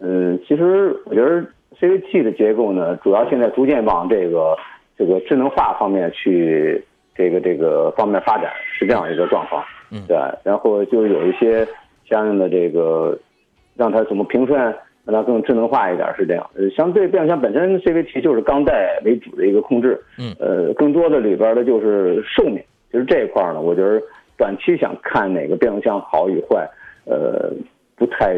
[0.00, 1.44] 嗯，其实我觉得
[1.78, 4.56] CVT 的结构呢，主要现在逐渐往这个
[4.96, 6.82] 这个智能化方面去
[7.14, 9.62] 这个这个方面发展，是这样一个状况。
[9.90, 10.16] 嗯，对。
[10.42, 11.68] 然后就有一些
[12.08, 13.16] 相应的这个
[13.76, 14.74] 让它怎么平顺。
[15.04, 24.00] 让它更智能化一点是这样，呃，相对变速箱本身 CVT 就是钢带为主的一个控制，嗯，呃，更多的里边的就是寿命，就是这一块呢，我觉得
[24.38, 26.64] 短期想看哪个变速箱好与坏，
[27.04, 27.52] 呃，
[27.96, 28.32] 不太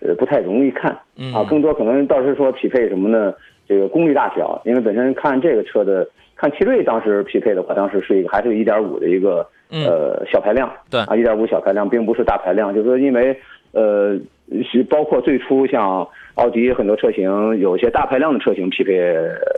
[0.00, 0.92] 呃不太容易看，
[1.34, 3.32] 啊，更多可能倒是说匹配什么呢？
[3.66, 13.34] 这个功率大小，因为本身看这个车的，看奇瑞当时匹配的话，当时是一个还是一点五的一个呃小排量，对，啊，一点五小排量并不是大排量，就是说因为
[13.72, 14.18] 呃。
[14.70, 17.24] 是包括最初像奥迪很多车型，
[17.58, 18.92] 有些大排量的车型匹配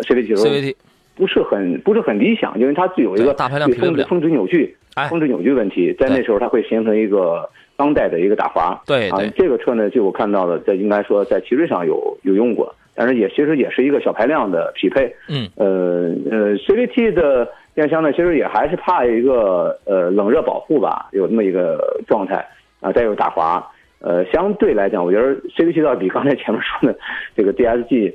[0.03, 0.75] CVT，CVT
[1.15, 4.77] 不是很不是很理想，因为它有一个大排量峰值峰值扭矩，
[5.09, 8.81] 峰值扭矩问题，在那时候它会形成一个钢带的一个打滑。
[8.87, 15.15] 对啊，这个车呢，就我看到了，在应该说在奇瑞上有有用过，但是也其实也是一个小排量的匹配。
[15.29, 22.47] 嗯，呃呃，CVT 的变速箱呢，其实也还是怕一个呃冷热保护吧，有那么一个状态
[22.81, 23.67] 啊，再有打滑。
[24.03, 26.99] 呃，相对来讲，我觉得 CVT 倒比刚才前面说的
[27.37, 28.15] 这个 DSG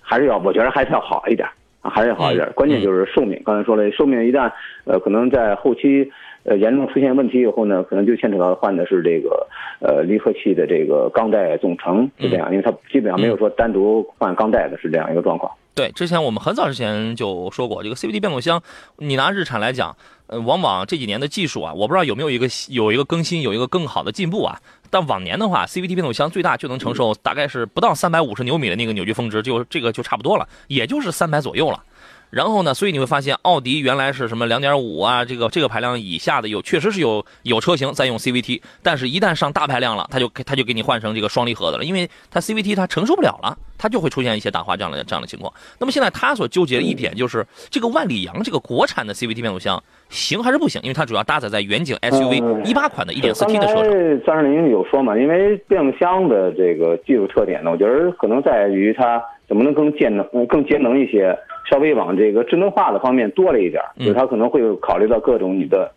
[0.00, 1.48] 还是要，我觉得还是要好一点
[1.80, 2.50] 啊，还是要好一点。
[2.54, 4.50] 关键就是寿命，刚才说了，寿命一旦
[4.84, 6.10] 呃可能在后期
[6.46, 9.46] 呃严重出现问题以后呢，可能就牵扯到换的是这个
[9.80, 15.52] 呃离合器的这个钢带总成是这样，因为它基本上没有说单独换钢带的是这样一个状况。
[15.74, 18.62] 对，之前我们很早之前就说过，这个 CVT 变速箱，
[18.96, 19.94] 你拿日产来讲，
[20.26, 24.58] 呃，往往这几年的技术啊，我不知道有没有一个有一个更新，有一个更好的进步啊。
[24.88, 31.82] 但往年的话，CVT 变速箱最大就能承受大概是不到三百五十牛米的那个扭矩峰值，就这个就差不多了，也就是三百左右了。
[32.30, 45.52] 然后呢，所以你会发现，奥迪原来是什么两点五啊，这个这个排量以下的有，确实是有有车型在用 CVT，但是一旦上大排量了，它就它就给你换成这个双离合的了，因为它 CVT 它承受不了了，它就会出现一些打滑这样的这样的情况。
[45.78, 50.80] 那么现在它所纠结的一点就是这个万里扬这个国产的 CVT 变速箱行还是不行？
[50.82, 53.84] 因为它主要搭载在远景 SUV 一八款的一点四 T 的车上。
[54.26, 55.16] 三十零有说嘛？
[55.16, 61.38] 因为变速箱的这个技术特点呢，我觉得可能在于它怎么能更节能、更节能一些。
[61.68, 65.90] 稍微往这个智能化的方面多了一点，就是它可能会考虑到各种你的，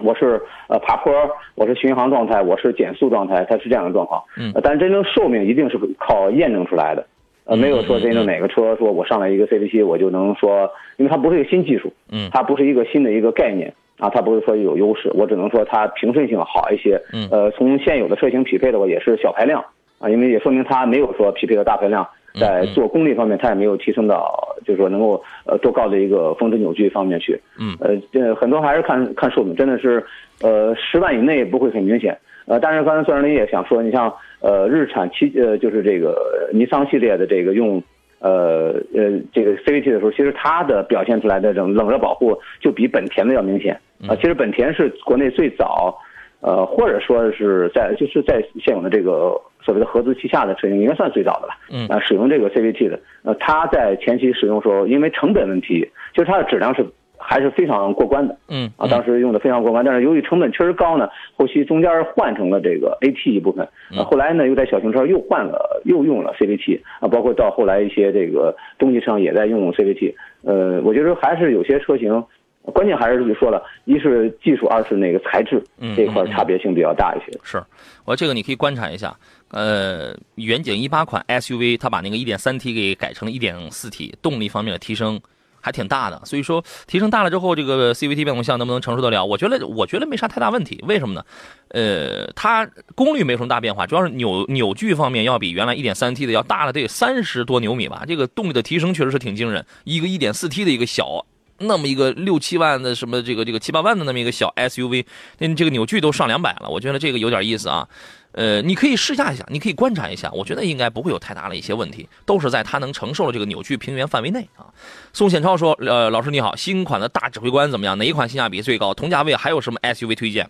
[0.00, 1.12] 我是呃爬坡，
[1.54, 4.22] 我是巡航状态，我是减速状态，它是这样的状况。
[4.36, 7.06] 嗯，但真正寿命一定是靠验证出来的，
[7.44, 17.00] 呃，没有说真正哪个车说我上来一个 CVT 我就能说，因为它不是一个新技术，嗯，它不是一个新的一个概念啊，它不是说有优势，我只能说它平顺性好一些。
[17.12, 19.64] 嗯，呃，从现有的车型匹配的话也是小排量
[19.98, 22.06] 啊，因为也说明它没有说匹配到大排量。
[22.38, 27.40] 在做功率方面，它也没有提升到，就是说能够呃多高的一个峰值扭矩方面去。
[27.58, 30.04] 嗯，呃，这很多还是看看寿命，真的是，
[30.42, 32.16] 呃，十万以内不会很明显。
[32.46, 37.82] 呃，但是刚才孙然林也想说，你像呃日产七呃就是这个尼桑系列的这个用
[38.20, 43.78] 呃呃这个 CVT 的时候，其实它的表现出来的这种冷热保护就比本田的要明显。
[44.08, 45.98] 啊，其实本田是国内最早。
[46.40, 51.54] 呃，或者说是在就是在现有的这个所谓的合资旗下的车型，应该算最早的了。
[51.70, 58.36] 嗯，啊，使用这个 CVT 的，呃，它在前期使用时候，因为成本问题，其实它的质量是还是非常过关的。
[58.48, 70.14] 嗯，啊，当时用的非常过关，但是由于成本确实高呢，后期中间换成了这个 AT 一部分，啊，后来呢又在小型车又换了又用了 CVT，啊，包括到后来一些这个中级车也在用 CVT。
[70.44, 72.24] 呃，我觉得还是有些车型。
[72.72, 75.62] 关键还是你说了，一是技术，二是那个材质，
[75.96, 77.38] 这块差别性比较大一些。
[77.42, 77.62] 是，
[78.04, 79.16] 我这个你可以观察一下。
[79.50, 85.18] 呃，远景一八款 SUV，它把那个一点三 T 给改成了一点四 T，动力方面的提升
[85.60, 86.20] 还挺大的。
[86.26, 89.24] 所以说，提升大了之后，这个 CVT 变速箱能不能承受得了？
[89.24, 90.84] 我觉得，我觉得没啥太大问题。
[90.86, 91.24] 为什么呢？
[91.68, 98.04] 呃，它功率没什么大变化，主要是扭扭矩方面要比原来一点三 T 的要大了得三十多牛米吧。
[98.06, 99.64] 这个动力的提升确实是挺惊人。
[99.84, 101.24] 一个一点四 T 的一个小。
[101.58, 105.04] 那么一个六七万的什么这个这个七八万的那么一个小 SUV，
[105.38, 107.88] 那这个扭矩都上两百了，我觉得这个有点意思啊。
[108.32, 114.66] 呃，你可以试驾一下，你可以观察一下，我觉得应该不会有太大的一些问题，都是在它能承受的这个扭矩平原范围内啊。
[115.12, 117.96] 宋显超说：“呃，老师你好，新款的大指挥官怎么样？
[117.98, 118.92] 哪一款性价比最高？
[118.92, 120.48] 同价位还有什么 SUV 推荐？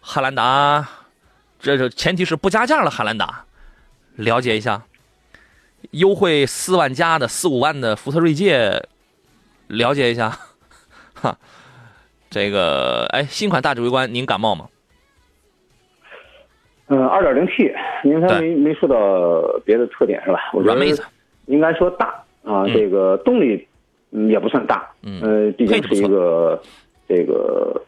[0.00, 0.88] 汉兰达，
[1.60, 3.44] 这是前提是不加价的汉兰达，
[4.16, 4.84] 了解一下。
[5.90, 8.86] 优惠四万加的四五万的福特锐界，
[9.72, 10.30] 了解一下。
[11.14, 11.36] 哈，
[12.30, 14.66] 这个哎，新款大指挥官您感冒吗？”
[16.88, 17.72] 嗯，二点零 T，
[18.04, 20.50] 因为它没没说到别的特点是吧？
[20.52, 20.84] 我觉得
[21.46, 23.66] 应该说大啊，这个动力
[24.10, 26.60] 也不算大，嗯，毕竟是一个
[27.08, 27.80] 这个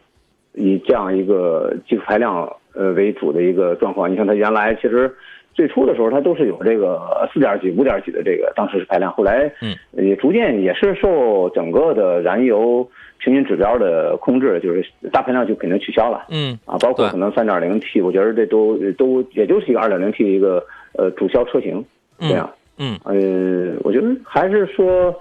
[0.53, 4.11] 以这样一个技术排量呃为主的一个状况。
[4.11, 5.15] 你看它原来其实
[5.55, 12.87] 最初的时候它都是有这个四点几、五点几的这个当时是排量，后来嗯也逐渐也是受整个的燃油。
[13.17, 20.63] 平均指标的控制就是大排量就肯定取消了，嗯啊，包括可能三点零 T，我觉得这都都也就是一个二点零 T 的一个
[20.97, 21.83] 呃主销车型
[22.19, 25.15] 这样，嗯呃，我觉得还是说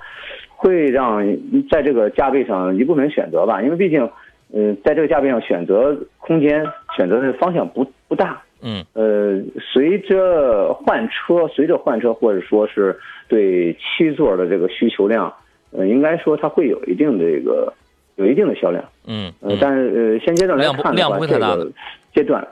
[0.48, 1.24] 会让
[1.70, 4.06] 在这个价位上一部分选择吧，因为毕竟
[4.52, 6.66] 嗯在这个价位上选择空间
[6.96, 8.84] 选择的方向不不大，嗯。
[8.94, 12.98] 呃，随着换车，随着换车或者说是
[13.28, 15.32] 对七座的这个需求量，
[15.70, 17.72] 呃，应该说它会有一定的这个。
[18.16, 21.68] 有一定的销量，嗯，呃，但是呃，现阶段来看的话，这个
[22.14, 22.46] 阶段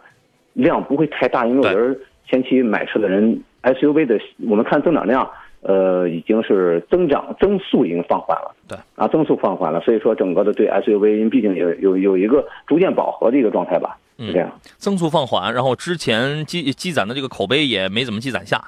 [0.54, 1.96] 量不会太大，因为我觉得
[2.26, 4.18] 前期买车的人 SUV 的，
[4.50, 18.62] 我们看增长量，呃，已经是增长增速已经放缓了，对，啊，增速放缓了，所以说整个的对 SUV，因为毕竟有有有一个逐渐饱和的一个状态吧，是这样，增速放缓，然后之前积积攒的这个口碑也没怎么积攒下，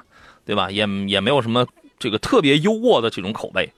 [0.45, 0.69] 对吧？
[0.69, 1.65] 也也没有什么
[1.97, 3.71] 这个特别优渥的这种口碑。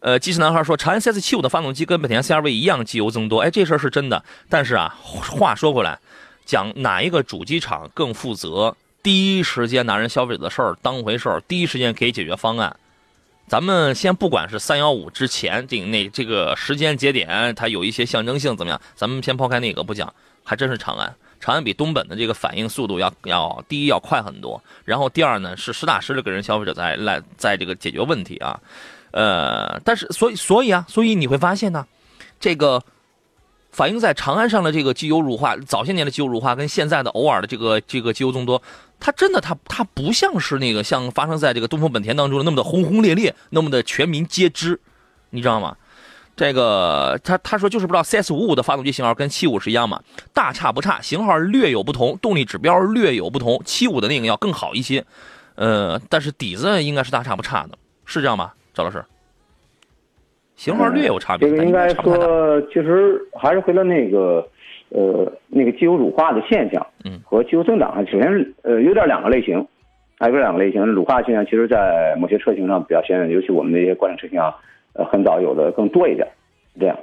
[0.00, 3.40] 呃，机器男孩说，长安 CS 七五的发动机跟本田 CR-V 一样，机油增多。
[3.40, 4.22] 哎，这事儿是真的。
[4.50, 5.98] 但是啊，话说回来，
[6.44, 12.76] 讲哪一个主机厂更负责，第一时间拿人消费者的事儿当回事儿，第一时间给解决方案。
[13.46, 18.80] 咱们先不管是三幺五之前这那这个时间节点，它有一些象征性怎么样？
[18.94, 20.12] 咱们先抛开那个不讲，
[20.44, 21.12] 还真是长安。
[21.40, 28.58] 长安比东本的这个反应速度要要第一要快很多，然后第二呢是实打实的给人消费者在来在这个解决问题啊。
[29.10, 31.86] 呃，但是所以所以啊，所以你会发现呢，
[32.40, 32.82] 这个
[33.70, 38.62] 反映在长安上的这个机油乳化，早些年的机油乳化跟现在的偶尔的这个这个机油增多，
[38.98, 44.80] 它真的它它不像是那个像发生在这个东风本田当中的那么的轰轰烈烈，那么的全民皆知，
[45.28, 45.76] 你知道吗？
[46.36, 50.00] 这个他他说就是不知道 CS 五五的发动机型号跟七五是一样吗？
[50.32, 55.04] 大差不差，型号略有不同，动力指标略有不同，七五的那个要更好一些，
[55.54, 58.52] 呃，但是底子应该是大差不差的，是这样吗？
[58.72, 59.04] 赵老师，
[60.56, 64.44] 型号略有差别，这个应该说，其实还是回到那个，
[64.88, 69.64] 呃，那个机油乳化的现象，嗯，和机油增长，首先是呃有点两个类型，
[70.18, 74.52] 还有两个类型，乳化现象，其实在某些车型上表现，尤其我们那些国产车型啊，
[74.94, 76.26] 呃，很早有的更多一点，
[76.80, 76.96] 这样，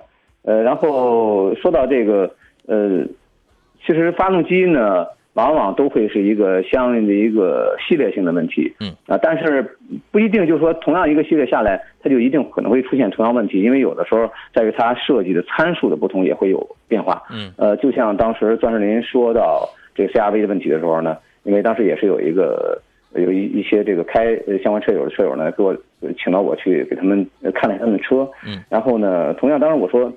[0.44, 2.30] 呃，然后说到这个，
[2.66, 3.06] 呃，
[3.86, 5.06] 其实发动机呢。
[5.36, 9.78] 往往都会是一个相应的一个系列性的问题，嗯啊，但是
[10.12, 22.78] 不一定就是说同样一个系列下来，它就一定可能会出现同样问题，因为有的时候在于它设计的参数的不同也会有变化，嗯呃，就像当时钻石林说到这个 CRV 的问题的时候呢，因为当时也是有一个
[23.16, 25.76] 有一一些这个开相关车友的车友呢给我
[26.18, 30.12] 请到我去给他们看了他们的车，嗯，然后呢，同样当时我说。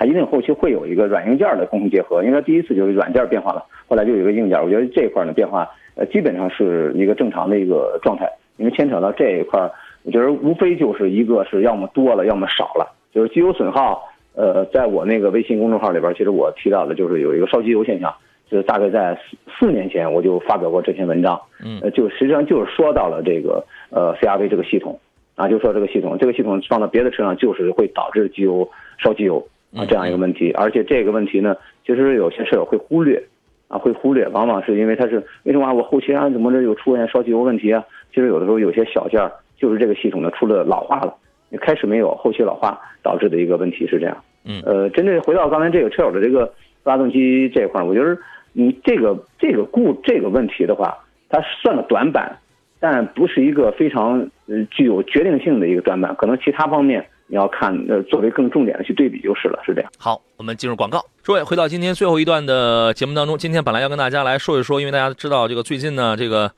[0.00, 4.56] 它一定后期会有一个软硬件的共同结合，因为第一次就是软件变化了，后来就有一个硬件。
[4.62, 8.30] 我觉得这一块呢变化，呃，基本上是一个正常的一个状态。
[8.58, 9.58] 因为牵扯到这一块，
[10.04, 12.94] 我觉得无非就是一个是要么多了，要么少了。
[13.12, 14.04] 就是机油损耗，
[14.36, 18.14] 呃，在我那个微信公众号里边，其实我提到的就是有一个烧机油现象，
[18.50, 24.98] 就是大概在四四年前我就发表过这篇文章，嗯，呃，就实际上就是说到了这个呃 CRV 这个系统，
[25.34, 29.46] 啊，就说这个系统，这个系统放到别的车上就是会导致机油烧机油。
[29.76, 33.22] 啊，这样一个问题，而且这个问题呢，其实有些车友会忽略，
[33.68, 37.84] 啊，会忽略，往往是因为它是为什么我后期啊怎么着又出现烧机油问题啊？
[38.14, 41.14] 其实有的时候有些小件儿就是这个系统呢出了老化了，
[41.60, 44.16] 开始没有，后期老化导致的一个问题是这样。
[44.46, 46.50] 嗯，呃，针对回到刚才这个车友的这个
[46.82, 48.16] 发动机这块儿，我觉得
[48.52, 50.96] 你这个这个故这个问题的话，
[51.28, 52.38] 它算个短板，
[52.80, 57.06] 但不是一个非常呃具有决定性的一个短板，可能其他方面。
[57.30, 59.90] 你要看，呃，作为更重点的去对比就是了，是这样。
[59.98, 61.04] 好，我们进入广告。
[61.22, 66.50] 诸位，回到今天最后一段的节目当中，今天本来要跟大家来说一说，因为大家知道这个最近呢，这个。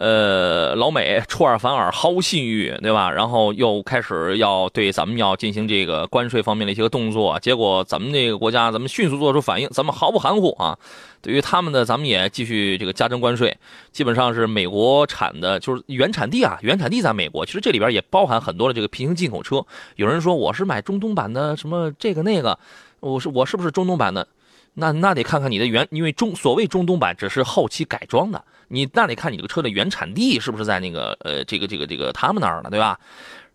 [0.00, 3.10] 呃，老美出尔反尔，毫无信誉，对吧？
[3.10, 10.78] 然后又开始要对咱们要进行这个关税方面的一些个动作，结果咱们这个国家，咱们迅速做出反应，咱们毫不含糊啊。
[11.20, 13.54] 对于他们的，咱们也继续这个加征关税，
[13.92, 17.44] 基本上是美国产的，就是原产地啊，原产地在美国。
[17.44, 19.62] 其实这里边也包含很多的这个平行进口车。
[19.96, 22.58] 有人说我是买中东版的，什么这个那个，
[23.00, 24.26] 我是我是不是中东版的？
[24.74, 32.98] 那那得看看你的原，因为中所谓中东版只是后期改装的，你那得看你这个车的原产地是不是在那个呃这个这个这个他们那儿呢，对吧？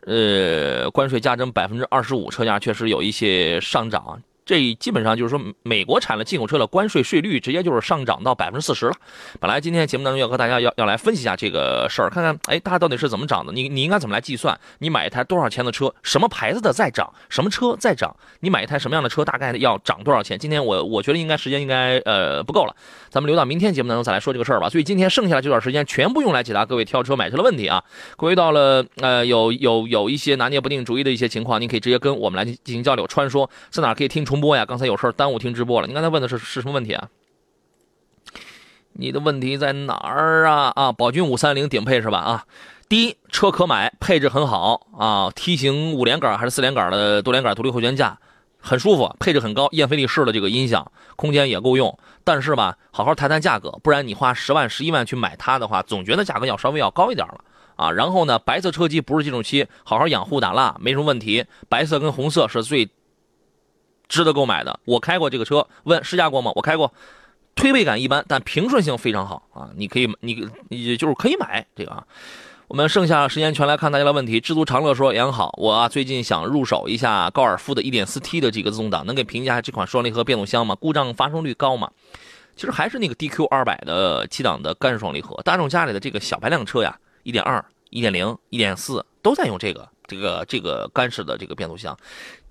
[0.02, 4.22] 呃，关税加征百分之二十五，车价确实有一些上涨。
[4.46, 8.94] 这基本上就是说，美国产的进口车的关税税率直接就是上涨到百分之四十了。
[9.40, 13.52] 本来今天节目当中要和大家要要来分析一下这个事儿，看看哎，大家到底是怎么涨的？
[13.52, 14.56] 你你应该怎么来计算？
[14.78, 18.16] 你买一台多少钱的车，什么牌子的在涨，什么车在涨？
[18.42, 20.38] 你买一台什么样的车，大概要涨多少钱？
[20.38, 22.76] 今天我我觉得应该时间应该呃不够了，
[23.10, 24.70] 咱们留到明天节目当中再来说这个事儿吧。
[24.70, 27.84] 所以今天剩下的这段时间全部用来解答各位挑车买车的问题啊。
[28.16, 33.08] 各位到了呃有有有一些拿捏不定主意的一些情况，您可以直接跟我们来进行交流。
[33.08, 34.66] 穿说在哪可以听出重播呀？
[34.66, 35.10] 刚才有事。
[35.14, 35.88] 耽误听直播了。
[35.88, 37.08] 你刚才问的是是什么问题啊？
[38.92, 40.74] 你的问题在哪儿啊？
[40.76, 42.18] 啊，宝骏五三零顶配是吧？
[42.18, 42.46] 啊，
[42.90, 48.20] 第一，车可买，配置很好啊，梯形五连杆还是四连杆的多连杆独立后悬架，
[48.60, 51.98] 很舒服，配置很高，燕飞利仕的这个音响，空间也够用。
[52.26, 57.40] 但是吧，好好谈谈价格，不然你花十万、十一万去买它的话，总觉得价格要稍微要高一点了
[57.78, 57.90] 啊。
[57.90, 61.46] 然后呢，白色车机不是这种漆，好好养护打蜡没什么问题。
[61.70, 62.90] 白色跟红色是最。
[64.08, 66.52] 值得购买的，我开过这个车，问试驾过吗？
[66.56, 66.94] 我开过，
[67.56, 69.70] 推背感一般，但平顺性非常好啊！
[69.76, 72.06] 你可以，你你就是可以买这个啊。
[72.68, 74.40] 我们剩下时间全来看大家的问题。
[74.40, 80.76] 知足常乐说：“杨好，我啊最近想入手一下高尔夫的 1.4T 的这个自动挡，能给评价这款双离合变速箱吗？
[80.76, 81.92] 故障发生率高吗？”
[82.58, 91.96] 其实还是那个 DQ 200的七档的干式双离合，大众家里的这个小排量车呀，1.2、1.0、1.4都在用这个这个这个干式的这个变速箱。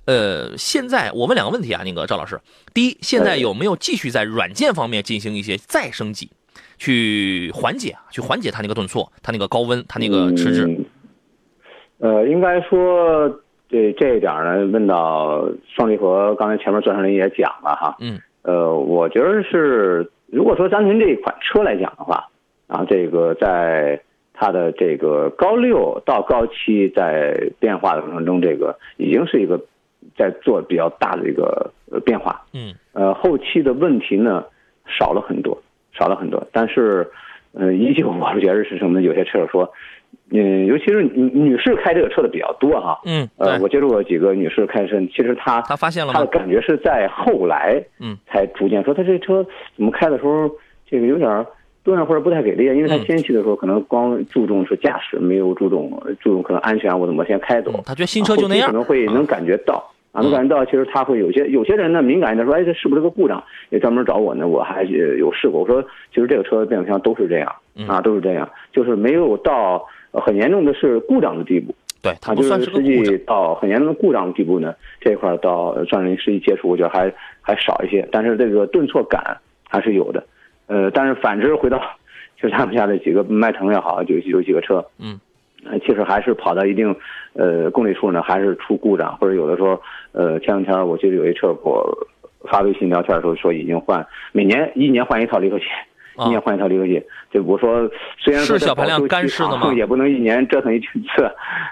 [0.07, 2.39] 呃，现在我问两个问题啊，那个赵老师，
[2.75, 6.29] 第一，现在有没有继续在软件方面进行一些再升级，
[6.77, 10.79] 去缓解啊，去缓解它那个顿挫，它那个高温，它那个迟滞？
[12.01, 13.29] 呃，应该说
[13.71, 22.29] 这这一点呢，问到双离合，刚才前面钻石林也讲了哈，嗯，呃，我觉得是，如果说单纯这一款车来讲的话，
[22.67, 23.99] 啊，这个在
[24.35, 29.59] 它的这个高六到高七在变化的过程中，这个已经是一个。
[30.17, 34.45] 在做比较大的一个呃变化，嗯，呃，后期的问题呢
[34.87, 35.61] 少了很多，
[35.93, 37.09] 少了很多，但是，
[37.53, 39.03] 呃， 依旧我觉得是什么呢？
[39.03, 39.71] 有些车友说，
[40.31, 49.45] 嗯，尤其是女女士开这个车的比较多哈，嗯，呃，我接触过几个女士开车，其实她她发现了她的感觉是在后来，嗯，才逐渐说她这车
[49.77, 50.51] 怎么开的时候
[50.87, 51.47] 这个有点
[51.83, 55.91] 顿或者不太给力，因为她先期的时候可能光注重是驾驶，没有注重
[56.21, 57.73] 注重可能安全，我怎么先开走？
[57.85, 59.85] 她觉得新车就那样，可能会能感觉到。
[60.15, 63.43] 啊，能感觉到，其实他会有些有些人呢敏感一点，说，哎，这是不是个故障？
[63.71, 65.63] 也专门找我呢，我还有试过。
[65.63, 65.83] 我说，
[66.15, 67.53] 其实这个车的变速箱都是这样，
[67.89, 71.75] 啊，都是这样，就是没有到很严重的是故障的地步。
[72.01, 78.09] 对，它不算是实际到很严重的故障的地步呢，这块到算是实际接触，我觉得还还少一些。
[78.13, 79.37] 但是这个顿挫感
[79.69, 80.25] 还是有的。
[80.69, 81.83] 呃，但是反之回到
[82.41, 85.19] 就他们家的几个迈腾也好，就有几个车，嗯。
[85.71, 86.95] 呃，其实还是跑到一定，
[87.33, 89.81] 呃，公里数呢，还是出故障，或者有的时候，
[90.13, 92.07] 呃，前两天我记得有一车给我
[92.51, 95.65] 发微信聊天的时候说已经换，每年一年换一套离合器，
[96.27, 97.03] 一年换一套离合器。
[97.31, 99.73] 就我说，虽然是小排量干式的吗？
[99.75, 100.87] 也不能一年折腾一次，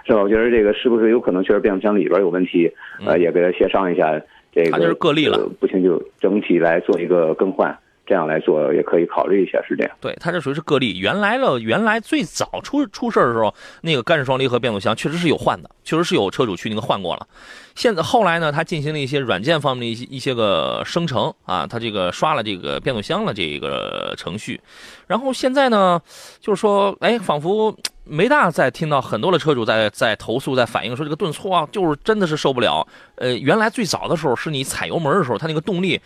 [0.06, 0.22] 是吧？
[0.22, 2.72] 我觉得这个是不是有可能确实变速箱里边有问题？
[3.06, 4.20] 呃，也给他协商一下，
[4.52, 7.78] 这个他就是个例了，不行就整体来做一个更换。
[8.04, 9.96] 这样来做也可以考虑一下，是这样。
[10.00, 10.98] 对，它这属于是个例。
[10.98, 17.26] 原来了，原来最早出出事儿的时候，那个干式双离合变速箱确实是有换的，确实是有车主去那个换过了。
[17.74, 24.60] 现在后来呢，它进行了一些软件方面的一些一些个生成啊，它这个刷了这个变速箱的这个程序，
[25.06, 26.00] 然后现在呢，
[26.40, 27.74] 就是说，哎，仿佛
[28.04, 32.86] 没大再听到很多的车主在在投诉，在反映说这个顿挫啊，就是真的是受不了。
[33.14, 36.00] 呃，原来最早的时候是你踩油门的时候，它那个动力。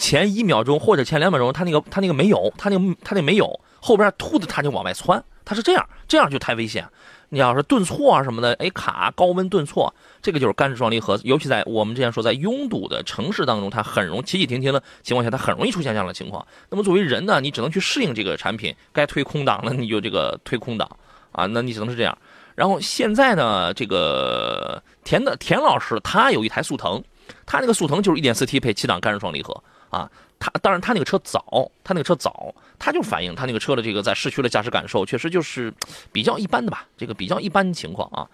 [0.00, 6.88] 前一秒钟或者前两秒钟，它那个它那个没有，它那个它那没有，后边突的它就往外窜，它是这样，这样就太危险。
[7.32, 16.44] 你要是顿挫啊什么的，哎卡高温顿挫，这个就是干式双离合，尤其在我们之前说在拥堵的城市当中，它很容起起停停的情况下，它很容易出现这样的情况。
[16.70, 20.90] 那么作为人呢，你只能去适应这个产品，该推空挡了你就这个推空挡
[21.30, 22.16] 啊，那你只能是这样。
[22.56, 27.00] 然后现在呢，这个田的田老师他有一台速腾，
[27.46, 29.62] 他那个速腾就是 1.4T 配七档干式双离合。
[29.90, 35.72] 啊，他当然他那个车早，他那个车早，他就反映他那个车的这个在市区的驾驶感受确实就是
[36.10, 38.26] 比较一般的吧，这个比较一般情况啊。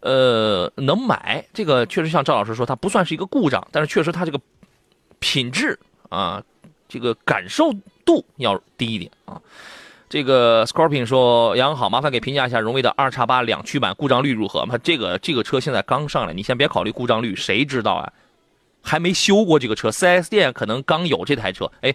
[0.00, 4.38] 呃，能买这个确实像赵老师说，它不算是一个故障，但是确实它这个
[5.18, 5.78] 品质
[6.10, 6.42] 啊，
[6.88, 7.72] 这个感受
[8.04, 9.40] 度要低一点啊。
[10.10, 14.64] 这个 Scorpion 说：“杨好，麻烦给评价一下荣威的二叉八两驱版故障率如何？
[14.68, 18.12] 那这个这个车现在刚上来，你先别考虑故障率，谁知道啊？
[18.84, 21.68] 还没修过这个车，4S 店可能刚有这台车。
[21.80, 21.92] 哎，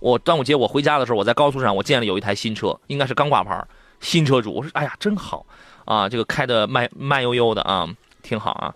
[0.00, 3.66] 我端午节我回家的时候，我在高速上我见了有一台新车，应该是刚挂牌，
[4.00, 5.44] 新车主，我说哎呀真好。”
[5.88, 7.88] 啊，这个开的慢慢悠悠的啊，
[8.22, 8.74] 挺好啊。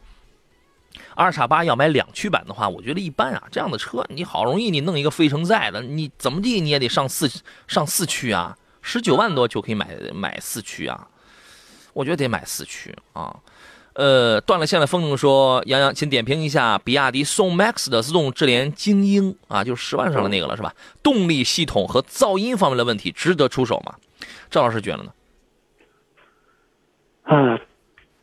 [1.15, 3.43] 二叉八要买两驱版的话，我觉得一般啊。
[3.51, 7.31] 这样的车，你好容易你弄一个飞程在的，你怎么地你也得上四
[7.69, 11.07] 上四驱啊，十九万多就可以买买四驱啊。
[11.93, 13.37] 我觉得得买四驱啊。
[13.95, 20.72] 呃，断了线的风筝说：“杨洋，请点评一下比亚迪宋 MAX 的自动智联精英啊，就是十万上的那个了，是吧？
[21.03, 23.95] 动力系统和噪音方面的问题值得出手吗？”
[24.51, 25.12] 赵老师觉得呢？
[27.24, 27.61] 啊，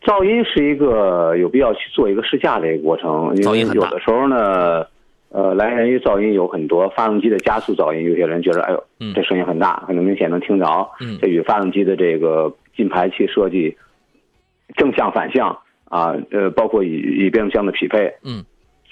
[0.04, 4.86] 噪音是一个有必要去做一个试驾的一个过程，因为有的时候呢，
[5.30, 10.90] 呃，来源于噪音有很多，发动机的加速噪音，有些人觉得，哎呦，这声音很大，很明显能听着，
[11.22, 13.76] 这与发动机的这个进排气设计、
[14.76, 18.44] 正向反向啊，呃，包括与与变速箱的匹配，嗯，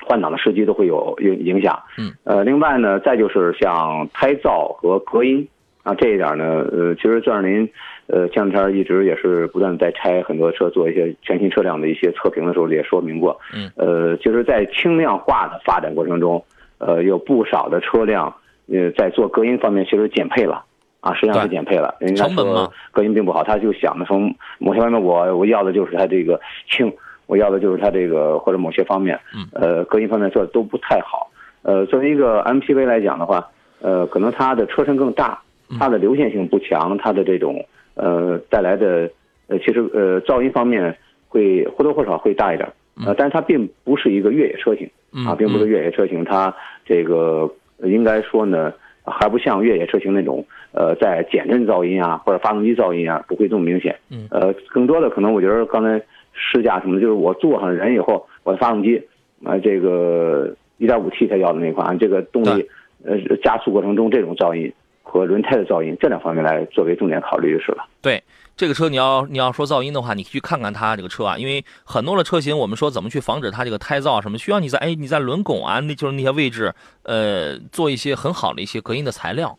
[0.05, 5.47] 换挡的时机都会有影影响，嗯，呃，另外呢，再就是像胎噪和隔音
[5.83, 7.69] 啊，这一点呢，呃，其实钻石林。
[8.09, 13.37] 呃，前两天一直也是不断在拆很多车，做一些全新车辆的一些测评的时候也说明过。
[13.53, 13.69] 嗯。
[13.75, 16.41] 呃，就是在轻量化的发展过程中，
[16.77, 18.33] 呃，有不少的车辆，
[18.71, 20.63] 呃，在做隔音方面其实减配了，
[21.07, 21.95] 啊，实际上是减配了。
[21.99, 26.39] 人家说隔音并不好，他就想着从某些方面，我我要的就是它这个
[26.69, 26.91] 轻，
[27.25, 31.29] 我要的就是它这个或者某些方面，嗯，呃，隔音方面做的都不太好。
[31.61, 33.47] 呃，作为一个 MPV 来讲的话，
[33.81, 35.41] 呃，可能它的车身更大，
[35.79, 37.65] 它的流线性不强，它的这种。
[37.99, 39.09] 呃，带来的
[39.47, 40.95] 呃，其实呃，噪音方面
[41.27, 42.71] 会或多或少会大一点，
[43.03, 44.87] 呃，但是它并不是一个越野车型
[45.25, 46.55] 啊，并不是越野车型，它
[46.85, 47.51] 这个
[47.81, 48.71] 应该说呢，
[49.03, 50.45] 还不像越野车型那种
[50.77, 55.99] 呃，在减震噪音啊或者发动机噪音啊不会这么明显，嗯呃，更多的可能我觉得刚才
[56.33, 59.01] 试驾什么的，就是我坐上人以后，我的发动机
[59.43, 62.69] 啊，这个 1.5T 它要的那款，这个动力
[63.03, 64.71] 呃加速过程中这种噪音。
[65.09, 67.87] 和轮胎的噪音这两方面来作为重点考虑就是了。
[68.01, 68.21] 对
[68.57, 76.73] 这个车，你要你要说噪音的话，你去看看它这个车啊，因为很多的车型，我们说怎么去防止它这个胎噪什么，需要你在哎你在轮拱啊，那就是那些位置，
[77.03, 79.57] 呃，做一些很好的一些隔音的材料。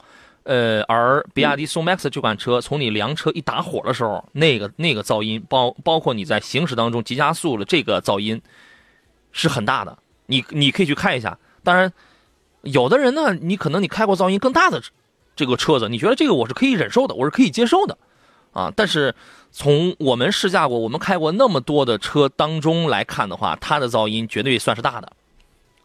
[0.49, 8.41] 呃，而比亚迪宋 MAX 这款车，从你凉车一打火的时候，那个那个噪音，包包括你在行驶当中急加速的这个噪音，
[9.31, 9.99] 是很大的。
[10.27, 11.39] 你你可以去看一下。
[11.63, 11.93] 当然，
[12.63, 14.81] 有的人呢，你可能你开过噪音更大的。
[15.37, 17.97] 这个车子，你觉得这个我是可以忍受的，我是可以接受的，
[18.53, 18.73] 啊！
[18.75, 19.15] 但是
[19.53, 25.13] 从我们试驾过、我们开过那么多的车当中来看的话，它的噪音绝对算是大的，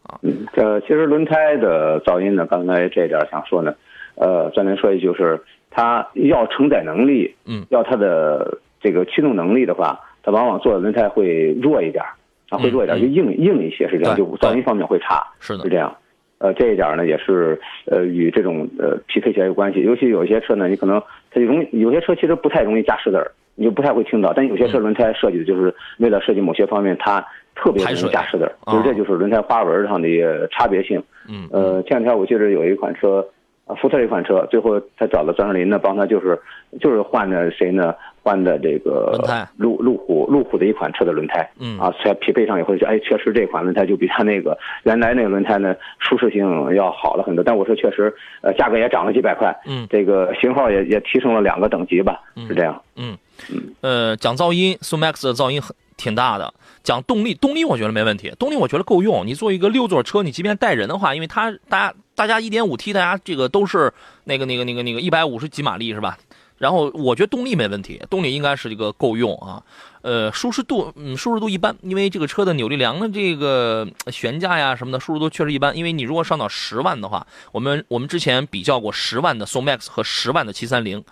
[0.01, 0.17] 啊。
[0.55, 3.71] 这其实轮胎的噪音呢，刚才这点想说呢，
[4.15, 5.41] 呃，专门说一句，就是
[5.71, 12.03] 它要承载能力，嗯，要它的这个驱动能力的话，它往往做的轮胎会弱一点，
[12.49, 15.95] 啊，会弱一点，就硬硬一些，是这样，就噪音方面会差，是的，是这样。
[16.39, 19.79] 呃，这一点呢，也是呃与这种呃匹配起来有关系。
[19.79, 21.01] 尤其有些车呢，你可能
[21.31, 24.33] 它就容易，有些车其实不太容易加湿的，你就不太会听到。
[24.35, 31.01] 但有些车轮胎设计的就是为了设计某些方面，它特别容易加湿的，就是这就是轮胎花纹上的一个差别性。
[31.29, 33.25] 嗯，呃，前两天我记得有一款车。
[33.65, 36.37] 啊，福特这款车最后他找了张世林呢，帮他就是
[36.81, 37.93] 就是换的谁呢？
[38.25, 39.19] 换的这个
[39.57, 47.43] 路路虎路虎的一款车的轮胎，嗯啊，才匹配上以后就哎，确实这款轮胎就比他那个原来那个轮胎呢舒适性要好了很多。
[47.43, 53.17] 但我说确实，呃，价格也涨了几百块，嗯，这个型号也也提升了两个等级吧，是这样，嗯
[53.51, 56.53] 嗯，呃，讲噪音，苏 MAX 的噪音很挺大的。
[56.81, 59.25] 讲动力，动力我觉得没问题，动力我觉得够用。
[59.25, 63.91] 你做一个六座车，你即便带人的话，因为它大家大家一点五 T，大家这个都是
[64.23, 66.17] 那个那个那个那个一百五十几马力是吧？
[66.57, 69.61] 然后我觉得动力没问题，动力应该是这个够用啊。
[70.01, 75.75] 呃，舒适度，嗯，舒适度一般，因为这个车的扭力梁的这个悬架呀什么的，舒适度确实一般。
[75.75, 81.03] 因为你如果上到十万的话，我们我们之前比较过十万的宋 MAX 和十万的七三零。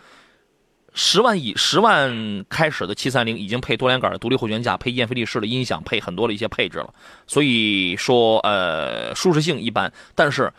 [0.94, 6.94] 十万以十万开始的七三零已经配多连杆的独立后悬架，配燕飞利仕的音响，配很多的一些配置了。
[7.28, 10.52] 所以说，呃，舒适性一般，但是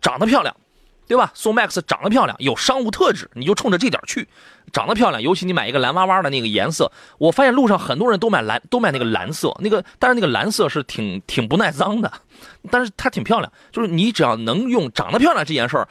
[0.00, 0.54] 长得漂亮，
[1.06, 1.30] 对吧？
[1.34, 4.28] 宋 MAX 长得漂亮，有商务特质，你就冲着这点去，
[4.72, 12.12] 长得漂亮，尤其你买一个蓝哇哇的那个颜色，我发现路上很多人都买蓝，都买那个蓝色，那个但是那个蓝色是挺挺不耐脏的，
[12.70, 15.88] 但是它挺漂亮，就是你只要能用长得漂亮这件事儿。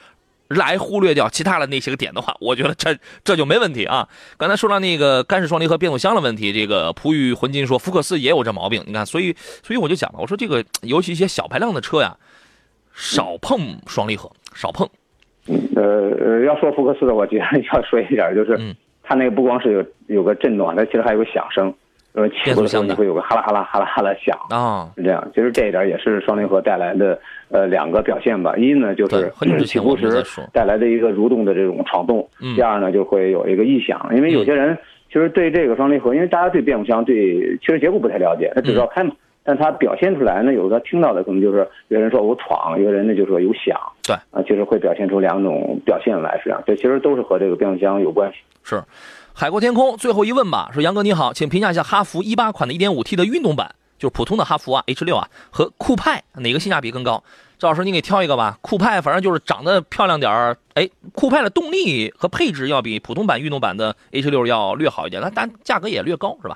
[0.49, 4.09] 来忽略掉其他的那些个点的话，我觉得这这就没问题啊。
[4.35, 8.83] 刚才说到那个干式双离合变速箱的问题，这个璞玉浑金说福克斯也有这毛病。
[8.87, 12.17] 你看，所以所以我就讲了，我说这个尤其一些小排量的车呀，
[12.99, 14.85] 少碰双离合，少碰。
[15.73, 18.59] 呃，要说福克斯的，我觉得要说一点，就是
[19.01, 21.73] 它那个不光是有有个震动，它其实还有个响声。
[22.11, 25.25] 呃，起步的时候你会有个哈啦哈啦哈啦哈啦响啊，是这样。
[25.33, 27.17] 其实这一点也是双离合带来的
[27.49, 28.53] 呃两个表现吧。
[28.57, 29.31] 一呢就是
[29.65, 34.09] 起步时带来的一个蠕动的这种闯动，第二呢就会有一个异响。
[34.13, 34.77] 因为有些人
[35.07, 37.15] 其实对这个双离合，因为大家对变速箱对
[37.57, 39.13] 汽车结构不太了解，他只知道开嘛，
[39.49, 46.63] 但他表现出来呢，有的听到的可能就是有人说我闯，有人呢就说有响，对啊，其实会表现出两种表现来，是这样。
[46.67, 48.37] 这其实都是和这个变速箱有关系。
[48.63, 48.83] 是。
[49.33, 57.23] 海阔天空最后一问吧，说杨哥你好，请评价一下哈弗一八款的 1.5T 的运动版，就是普通的哈弗啊，H 六啊，和酷派哪个性价比更高？
[57.57, 58.59] 赵老师你给挑一个吧。
[58.61, 66.55] 酷派反正就是长得漂亮点儿，哎，酷派的动力和配置要比普通版运动版的 H 六要略好一点，那但价格也略高是吧？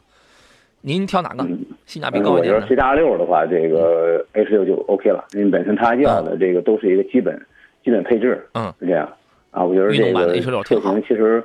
[0.81, 1.47] 您挑哪个？
[1.86, 2.53] 性价比高一点？
[2.53, 7.39] 我觉得 C 大六的话，这个 H 六就 OK 了，因为本身它要的这个都是一个基本
[7.84, 9.07] 基本配置，嗯，是这样
[9.51, 9.63] 啊。
[9.63, 11.43] 我觉得这个车型其实。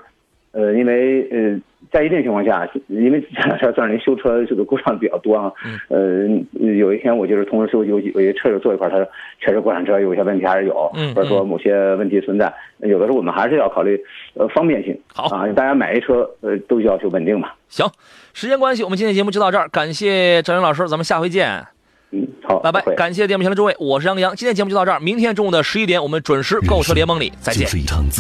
[0.51, 1.61] 呃，因为呃，
[1.93, 5.53] 在一定情况下，因为这两天算是您修车这个故障比较多啊。
[5.89, 9.09] 呃，有一天我就是同时修有有些车友坐一块，他说
[9.41, 12.53] 确实国产车有些问题还是有，或者说某些问题存在。
[12.79, 13.99] 有的时候我们还是要考虑
[14.35, 14.99] 呃方便性。
[15.15, 17.51] 好啊，大家买一车呃都要求稳定嘛。
[17.69, 17.87] 行，
[18.35, 21.65] 时间关系，我们今天节目就到这儿，感谢张云老师，咱们下回见。
[22.11, 22.81] 嗯，好，拜拜。
[22.95, 27.69] 感谢电幕前的诸位，我是杨洋，今天节目就到这儿，明天中午的十一点，我们准时购车联盟里再见。